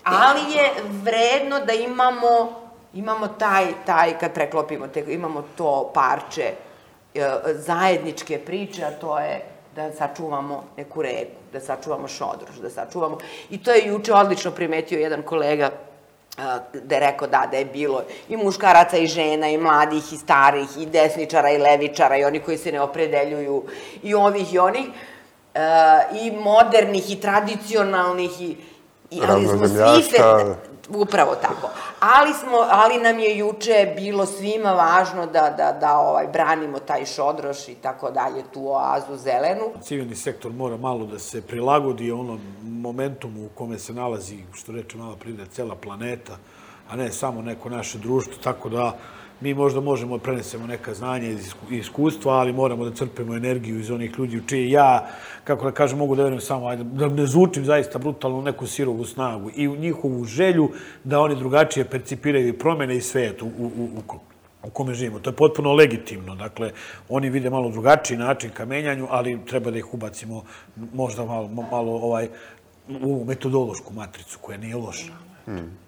Ali 0.05 0.41
je 0.41 0.71
vredno 1.03 1.61
da 1.61 1.73
imamo, 1.73 2.61
imamo 2.95 3.29
taj, 3.29 3.67
taj, 3.87 4.19
kad 4.19 4.33
preklopimo, 4.33 4.89
te, 4.89 5.05
imamo 5.09 5.45
to 5.57 5.91
parče 5.95 6.53
e, 7.15 7.31
zajedničke 7.55 8.39
priče, 8.39 8.85
a 8.85 8.91
to 8.91 9.19
je 9.19 9.58
da 9.79 9.93
sačuvamo 9.93 10.65
neku 10.77 11.03
reku, 11.03 11.39
da 11.53 11.61
sačuvamo 11.61 12.09
šodroš, 12.09 12.57
da 12.63 12.71
sačuvamo... 12.71 13.19
I 13.51 13.63
to 13.63 13.71
je 13.71 13.87
juče 13.87 14.13
odlično 14.13 14.51
primetio 14.51 14.99
jedan 14.99 15.23
kolega 15.23 15.71
da 16.73 16.95
je 16.95 17.01
rekao 17.01 17.29
da, 17.29 17.47
da 17.51 17.57
je 17.57 17.65
bilo 17.65 18.03
i 18.29 18.37
muškaraca 18.37 18.97
i 18.97 19.07
žena 19.07 19.49
i 19.49 19.59
mladih 19.59 20.13
i 20.13 20.17
starih 20.17 20.69
i 20.79 20.87
desničara 20.87 21.51
i 21.51 21.59
levičara 21.59 22.17
i 22.17 22.25
oni 22.25 22.41
koji 22.41 22.59
se 22.59 22.73
ne 22.73 22.81
opredeljuju 22.81 23.63
i 24.03 24.15
ovih 24.15 24.55
i 24.55 24.59
onih 24.59 24.85
i 26.23 26.31
modernih 26.31 27.11
i 27.11 27.21
tradicionalnih 27.21 28.41
i, 28.41 28.57
i 29.11 29.21
ali 29.29 29.47
smo 29.47 29.69
svi 29.69 30.03
se 30.03 30.23
upravo 30.89 31.35
tako. 31.35 31.71
Ali 32.01 32.35
smo 32.35 32.57
ali 32.71 32.99
nam 32.99 33.19
je 33.19 33.39
juče 33.39 33.95
bilo 33.97 34.27
svima 34.27 34.73
važno 34.73 35.27
da 35.27 35.55
da 35.57 35.73
da 35.81 35.99
ovaj 35.99 36.27
branimo 36.27 36.79
taj 36.79 37.07
šodroš 37.07 37.69
i 37.69 37.75
tako 37.75 38.11
dalje 38.11 38.43
tu 38.55 38.69
oazu 38.69 39.17
zelenu. 39.17 39.65
Civilni 39.83 40.17
sektor 40.17 40.53
mora 40.53 40.77
malo 40.77 41.07
da 41.07 41.19
se 41.19 41.43
prilagodi 41.43 42.13
onom 42.13 42.41
momentumu 42.63 43.47
u 43.47 43.49
kome 43.55 43.79
se 43.79 43.93
nalazi 43.93 44.39
što 44.55 44.73
reče 44.73 44.97
mala 44.97 45.17
pride 45.17 45.47
cela 45.47 45.75
planeta 45.75 46.37
a 46.91 46.97
ne 46.97 47.13
samo 47.13 47.43
neko 47.43 47.69
naše 47.69 47.99
društvo 47.99 48.35
tako 48.43 48.69
da 48.69 48.97
mi 49.41 49.55
možda 49.55 49.81
možemo 49.81 50.19
da 50.19 50.23
prenesemo 50.23 50.67
neka 50.67 50.95
znanja 50.95 51.29
iz 51.29 51.55
iskustva, 51.71 52.33
ali 52.33 52.53
moramo 52.53 52.85
da 52.85 52.95
crpemo 52.95 53.37
energiju 53.37 53.81
iz 53.81 53.91
onih 53.91 54.19
ljudi 54.19 54.39
u 54.39 54.47
čije 54.47 54.71
ja, 54.71 55.09
kako 55.45 55.65
da 55.65 55.73
kažem, 55.73 55.99
mogu 55.99 56.17
da 56.17 56.23
verujem 56.23 56.41
samo, 56.41 56.67
ajde, 56.67 56.85
da 56.85 57.09
ne 57.09 57.27
zvučim 57.27 57.65
zaista 57.65 57.99
brutalno 57.99 58.43
neku 58.43 58.67
sirovu 58.67 59.05
snagu 59.05 59.51
i 59.57 59.69
u 59.69 59.77
njihovu 59.77 60.25
želju 60.25 60.71
da 61.05 61.21
oni 61.21 61.35
drugačije 61.35 61.85
percipiraju 61.85 62.49
i 62.49 62.59
promene 62.59 62.97
i 62.97 63.01
svet 63.01 63.43
u, 63.43 63.47
u, 63.47 63.67
u, 63.67 64.03
u 64.63 64.71
kome 64.71 64.95
živimo. 64.95 65.19
To 65.19 65.31
je 65.31 65.37
potpuno 65.37 65.73
legitimno. 65.73 66.35
Dakle, 66.35 66.73
oni 67.09 67.31
vide 67.31 67.51
malo 67.51 67.71
drugačiji 67.71 68.19
način 68.19 68.51
ka 68.51 68.65
menjanju, 68.65 69.07
ali 69.11 69.39
treba 69.47 69.71
da 69.71 69.79
ih 69.79 69.95
ubacimo 69.95 70.45
možda 70.95 71.25
malo, 71.25 71.49
malo 71.71 71.93
ovaj, 71.93 72.29
u 72.89 73.25
metodološku 73.25 73.95
matricu 73.95 74.39
koja 74.41 74.59
nije 74.59 74.77
loša. 74.77 75.13
Hmm. 75.45 75.79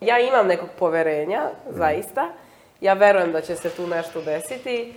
Ja 0.00 0.18
imam 0.18 0.46
nekog 0.46 0.68
poverenja, 0.78 1.42
zaista. 1.70 2.20
Hmm 2.20 2.47
Ja 2.80 2.94
verujem 2.94 3.32
da 3.32 3.40
će 3.40 3.56
se 3.56 3.70
tu 3.70 3.86
nešto 3.86 4.22
desiti, 4.22 4.94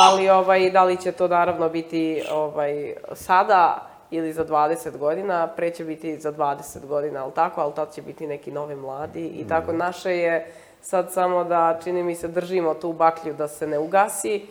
ali 0.00 0.28
ovaj, 0.28 0.70
da 0.70 0.84
li 0.84 0.96
će 0.96 1.12
to 1.12 1.28
naravno 1.28 1.68
biti 1.68 2.22
ovaj, 2.30 2.94
sada 3.12 3.88
ili 4.10 4.32
za 4.32 4.44
20 4.44 4.96
godina, 4.98 5.46
pre 5.46 5.70
će 5.70 5.84
biti 5.84 6.18
za 6.18 6.32
20 6.32 6.86
godina, 6.86 7.24
ali 7.24 7.32
tako, 7.34 7.60
ali 7.60 7.74
tad 7.74 7.94
će 7.94 8.02
biti 8.02 8.26
neki 8.26 8.50
novi 8.50 8.76
mladi 8.76 9.26
i 9.26 9.44
mm. 9.44 9.48
tako 9.48 9.72
naše 9.72 10.16
je 10.16 10.52
sad 10.82 11.12
samo 11.12 11.44
da, 11.44 11.78
čini 11.84 12.02
mi 12.02 12.14
se, 12.14 12.28
držimo 12.28 12.74
tu 12.74 12.92
baklju 12.92 13.34
da 13.34 13.48
se 13.48 13.66
ne 13.66 13.78
ugasi, 13.78 14.46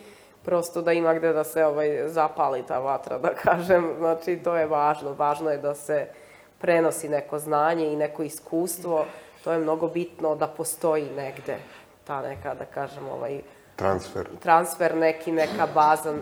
prosto 0.45 0.81
da 0.81 0.93
ima 0.93 1.13
gde 1.13 1.33
da 1.33 1.43
se 1.43 1.65
ovaj, 1.65 2.07
zapali 2.07 2.63
ta 2.67 2.79
vatra, 2.79 3.17
da 3.17 3.33
kažem. 3.33 3.93
Znači, 3.97 4.39
to 4.43 4.55
je 4.55 4.65
važno. 4.65 5.13
Važno 5.13 5.49
je 5.49 5.57
da 5.57 5.75
se 5.75 6.07
prenosi 6.59 7.09
neko 7.09 7.39
znanje 7.39 7.87
i 7.87 7.95
neko 7.95 8.23
iskustvo. 8.23 9.05
To 9.43 9.51
je 9.51 9.59
mnogo 9.59 9.87
bitno 9.87 10.35
da 10.35 10.47
postoji 10.47 11.09
negde 11.15 11.57
ta 12.07 12.21
neka, 12.21 12.53
da 12.53 12.65
kažem, 12.65 13.09
ovaj... 13.09 13.41
Transfer. 13.75 14.27
Transfer 14.39 14.95
neki, 14.95 15.31
neka 15.31 15.67
baza, 15.73 16.13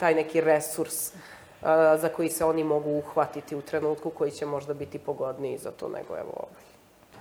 taj 0.00 0.14
neki 0.14 0.40
resurs 0.40 1.08
uh, 1.08 1.68
za 2.00 2.08
koji 2.16 2.30
se 2.30 2.44
oni 2.44 2.64
mogu 2.64 2.90
uhvatiti 2.90 3.56
u 3.56 3.62
trenutku 3.62 4.10
koji 4.10 4.30
će 4.30 4.46
možda 4.46 4.74
biti 4.74 4.98
pogodniji 4.98 5.58
za 5.58 5.70
to 5.70 5.88
nego 5.88 6.16
evo 6.16 6.32
ovaj. 6.36 6.70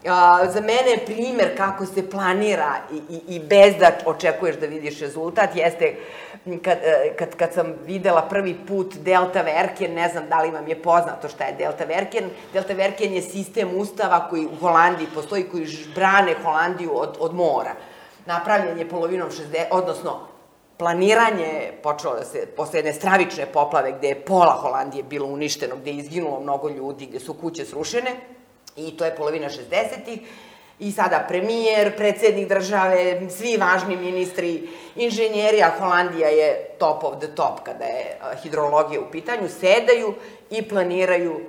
A, 0.07 0.51
za 0.51 0.61
mene 0.61 0.91
je 0.91 1.05
primer 1.05 1.57
kako 1.57 1.85
se 1.85 2.09
planira 2.09 2.75
i, 2.91 3.15
i, 3.15 3.35
i 3.35 3.39
bez 3.39 3.73
da 3.79 3.91
očekuješ 4.05 4.55
da 4.55 4.65
vidiš 4.65 4.99
rezultat 4.99 5.55
jeste 5.55 5.95
kad, 6.63 6.77
e, 6.83 7.15
kad, 7.17 7.35
kad 7.35 7.53
sam 7.53 7.73
videla 7.85 8.21
prvi 8.21 8.57
put 8.67 8.95
Delta 8.95 9.41
Verken, 9.41 9.93
ne 9.93 10.09
znam 10.09 10.29
da 10.29 10.41
li 10.41 10.51
vam 10.51 10.67
je 10.67 10.81
poznato 10.81 11.29
šta 11.29 11.43
je 11.43 11.53
Delta 11.53 11.83
Verken. 11.83 12.29
Delta 12.53 12.73
Verken 12.73 13.13
je 13.13 13.21
sistem 13.21 13.69
ustava 13.77 14.27
koji 14.29 14.45
u 14.45 14.55
Holandiji 14.59 15.07
postoji, 15.13 15.43
koji 15.43 15.67
brane 15.95 16.35
Holandiju 16.43 16.97
od, 16.97 17.17
od 17.19 17.35
mora. 17.35 17.75
Napravljen 18.25 18.79
je 18.79 18.89
polovinom 18.89 19.29
60, 19.29 19.65
odnosno 19.71 20.19
planiranje 20.77 21.45
je 21.45 21.79
počelo 21.83 22.15
da 22.15 22.25
se, 22.25 22.45
posle 22.55 22.79
jedne 22.79 22.93
stravične 22.93 23.45
poplave 23.45 23.91
gde 23.91 24.07
je 24.07 24.21
pola 24.25 24.53
Holandije 24.61 25.03
bilo 25.03 25.27
uništeno, 25.27 25.75
gde 25.75 25.91
je 25.91 25.97
izginulo 25.97 26.39
mnogo 26.39 26.69
ljudi, 26.69 27.05
gde 27.05 27.19
su 27.19 27.33
kuće 27.33 27.65
srušene, 27.65 28.11
i 28.75 28.97
to 28.97 29.05
je 29.05 29.15
polovina 29.15 29.49
60-ih, 29.49 30.19
i 30.79 30.91
sada 30.91 31.25
premijer, 31.27 31.97
predsednik 31.97 32.47
države, 32.47 33.21
svi 33.29 33.57
važni 33.57 33.95
ministri, 33.95 34.69
inženjeri, 34.95 35.61
a 35.63 35.71
Holandija 35.79 36.27
je 36.27 36.75
top 36.79 37.03
of 37.03 37.19
the 37.19 37.27
top 37.35 37.59
kada 37.63 37.85
je 37.85 38.19
hidrologija 38.43 39.01
u 39.01 39.11
pitanju, 39.11 39.49
sedaju 39.49 40.13
i 40.49 40.69
planiraju 40.69 41.39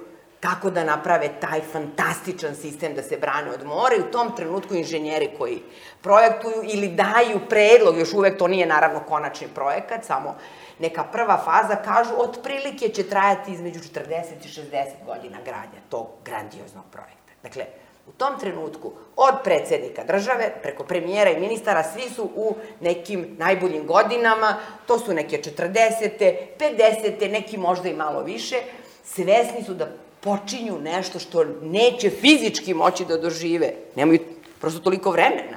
kako 0.41 0.71
da 0.71 0.85
naprave 0.85 1.29
taj 1.41 1.61
fantastičan 1.61 2.55
sistem 2.55 2.95
da 2.95 3.03
se 3.03 3.17
brane 3.17 3.51
od 3.51 3.65
mora 3.67 3.95
i 3.97 4.01
u 4.01 4.11
tom 4.11 4.37
trenutku 4.37 4.75
inženjeri 4.75 5.31
koji 5.39 5.63
projektuju 6.01 6.63
ili 6.65 6.89
daju 6.89 7.41
predlog, 7.49 7.99
još 7.99 8.13
uvek 8.13 8.39
to 8.39 8.49
nije 8.49 8.67
naravno 8.67 9.01
konačni 9.09 9.49
projekat, 9.55 10.05
samo 10.05 10.37
neka 10.79 11.05
prva 11.05 11.37
faza, 11.45 11.77
kažu 11.77 12.11
otprilike 12.17 12.89
će 12.89 13.09
trajati 13.09 13.53
između 13.53 13.79
40 13.79 14.01
i 14.45 14.49
60 14.49 14.87
godina 15.07 15.39
gradnja 15.45 15.81
tog 15.89 16.07
grandioznog 16.25 16.85
projekta. 16.93 17.33
Dakle, 17.43 17.65
u 18.11 18.13
tom 18.13 18.39
trenutku 18.41 18.93
od 19.17 19.35
predsednika 19.45 20.05
države, 20.05 20.53
preko 20.63 20.85
premijera 20.85 21.31
i 21.31 21.41
ministara, 21.41 21.85
svi 21.85 22.11
su 22.11 22.31
u 22.35 22.55
nekim 22.81 23.37
najboljim 23.39 23.87
godinama, 23.87 24.57
to 24.87 24.99
su 24.99 25.15
neke 25.15 25.39
40. 25.39 26.37
50. 26.59 27.31
neki 27.31 27.57
možda 27.57 27.89
i 27.89 27.95
malo 27.95 28.23
više, 28.23 28.57
svesni 29.05 29.65
su 29.67 29.75
da 29.75 29.89
počinju 30.21 30.79
nešto 30.79 31.19
što 31.19 31.45
neće 31.63 32.11
fizički 32.11 32.75
moći 32.75 33.05
da 33.05 33.17
dožive. 33.17 33.73
Nemaju 33.97 34.21
prosto 34.61 34.81
toliko 34.81 35.11
vremena. 35.11 35.57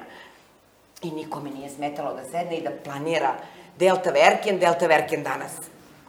I 1.02 1.12
nikome 1.12 1.50
nije 1.50 1.70
smetalo 1.70 2.14
da 2.14 2.24
sedne 2.24 2.58
i 2.58 2.62
da 2.62 2.72
planira 2.84 3.36
Delta 3.80 4.12
Verken, 4.12 4.60
Delta 4.60 4.88
Verken 4.88 5.24
danas 5.24 5.52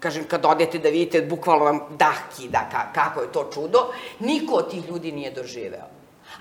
kažem, 0.04 0.26
kad 0.28 0.44
odete 0.44 0.78
da 0.78 0.92
vidite, 0.92 1.22
bukvalno 1.22 1.64
vam 1.64 1.80
dah 1.98 2.18
kida, 2.36 2.66
ka, 2.72 2.92
kako 2.92 3.22
je 3.22 3.32
to 3.32 3.48
čudo, 3.54 3.86
niko 4.20 4.60
od 4.60 4.70
tih 4.70 4.88
ljudi 4.88 5.12
nije 5.12 5.30
doživeo. 5.30 5.93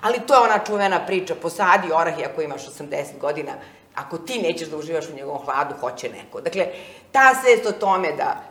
Ali 0.03 0.19
to 0.27 0.33
je 0.33 0.39
ona 0.39 0.59
čuvena 0.65 1.05
priča, 1.05 1.35
posadi 1.35 1.91
orah 1.93 2.19
i 2.19 2.25
ako 2.25 2.41
imaš 2.41 2.65
80 2.67 3.19
godina, 3.21 3.51
ako 3.95 4.17
ti 4.17 4.41
nećeš 4.41 4.67
da 4.67 4.77
uživaš 4.77 5.09
u 5.09 5.15
njegovom 5.15 5.45
hladu, 5.45 5.75
hoće 5.79 6.09
neko. 6.09 6.41
Dakle, 6.41 6.67
ta 7.11 7.35
svest 7.41 7.65
o 7.65 7.79
tome 7.79 8.11
da, 8.11 8.43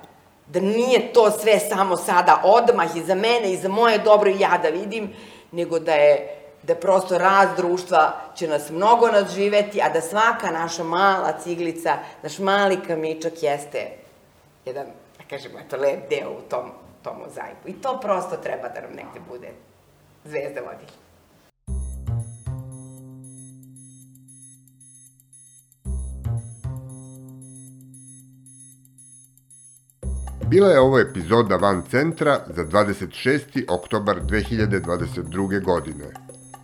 da 0.47 0.61
nije 0.61 1.13
to 1.13 1.31
sve 1.31 1.59
samo 1.59 1.97
sada 1.97 2.41
odmah 2.45 2.97
i 2.97 3.03
za 3.03 3.15
mene 3.15 3.53
i 3.53 3.57
za 3.57 3.69
moje 3.69 3.99
dobro 3.99 4.31
i 4.31 4.41
ja 4.41 4.59
da 4.63 4.69
vidim, 4.69 5.13
nego 5.53 5.79
da 5.79 5.93
je 5.93 6.39
da 6.63 6.75
prosto 6.75 7.19
raz 7.19 7.49
društva 7.57 8.13
će 8.35 8.49
nas 8.49 8.71
mnogo 8.71 9.09
nadživeti, 9.09 9.83
a 9.83 9.89
da 9.89 10.01
svaka 10.01 10.51
naša 10.51 10.85
mala 10.85 11.33
ciglica, 11.39 11.99
naš 12.23 12.39
mali 12.39 12.79
kamičak 12.87 13.43
jeste 13.43 13.91
jedan, 14.65 14.87
da 15.19 15.25
kažemo, 15.31 15.59
eto, 15.59 15.77
lep 15.77 16.11
deo 16.11 16.31
u 16.31 16.41
tom, 16.49 16.71
tom 17.03 17.19
mozaiku. 17.19 17.69
I 17.69 17.73
to 17.73 18.01
prosto 18.01 18.37
treba 18.37 18.69
da 18.69 18.81
nam 18.81 18.91
negde 18.91 19.21
bude 19.29 19.49
zvezda 20.25 20.61
vodilja. 20.61 21.03
Bila 30.53 30.69
je 30.69 30.81
ovo 30.81 30.99
epizoda 30.99 31.57
Van 31.57 31.83
Centra 31.91 32.41
za 32.57 32.65
26. 32.65 33.65
oktobar 33.69 34.21
2022. 34.23 35.65
godine. 35.65 36.05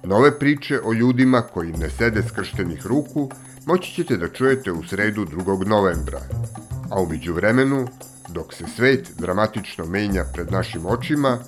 Nove 0.04 0.38
priče 0.38 0.80
o 0.84 0.92
ljudima 0.92 1.40
koji 1.40 1.72
ne 1.72 1.90
sede 1.90 2.22
skrštenih 2.22 2.86
ruku 2.86 3.30
moći 3.66 3.94
ćete 3.94 4.16
da 4.16 4.28
čujete 4.28 4.72
u 4.72 4.82
sredu 4.84 5.24
2. 5.24 5.66
novembra. 5.66 6.20
A 6.90 7.00
umeđu 7.00 7.34
vremenu, 7.34 7.88
dok 8.28 8.54
se 8.54 8.64
svet 8.76 9.12
dramatično 9.18 9.86
menja 9.86 10.24
pred 10.34 10.52
našim 10.52 10.86
očima, 10.86 11.38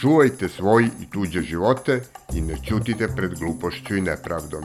čuvajte 0.00 0.48
svoj 0.48 0.84
i 0.84 1.10
tuđe 1.10 1.42
živote 1.42 2.00
i 2.34 2.40
ne 2.40 2.56
ćutite 2.68 3.08
pred 3.16 3.38
glupošću 3.38 3.96
i 3.96 4.00
nepravdom. 4.00 4.64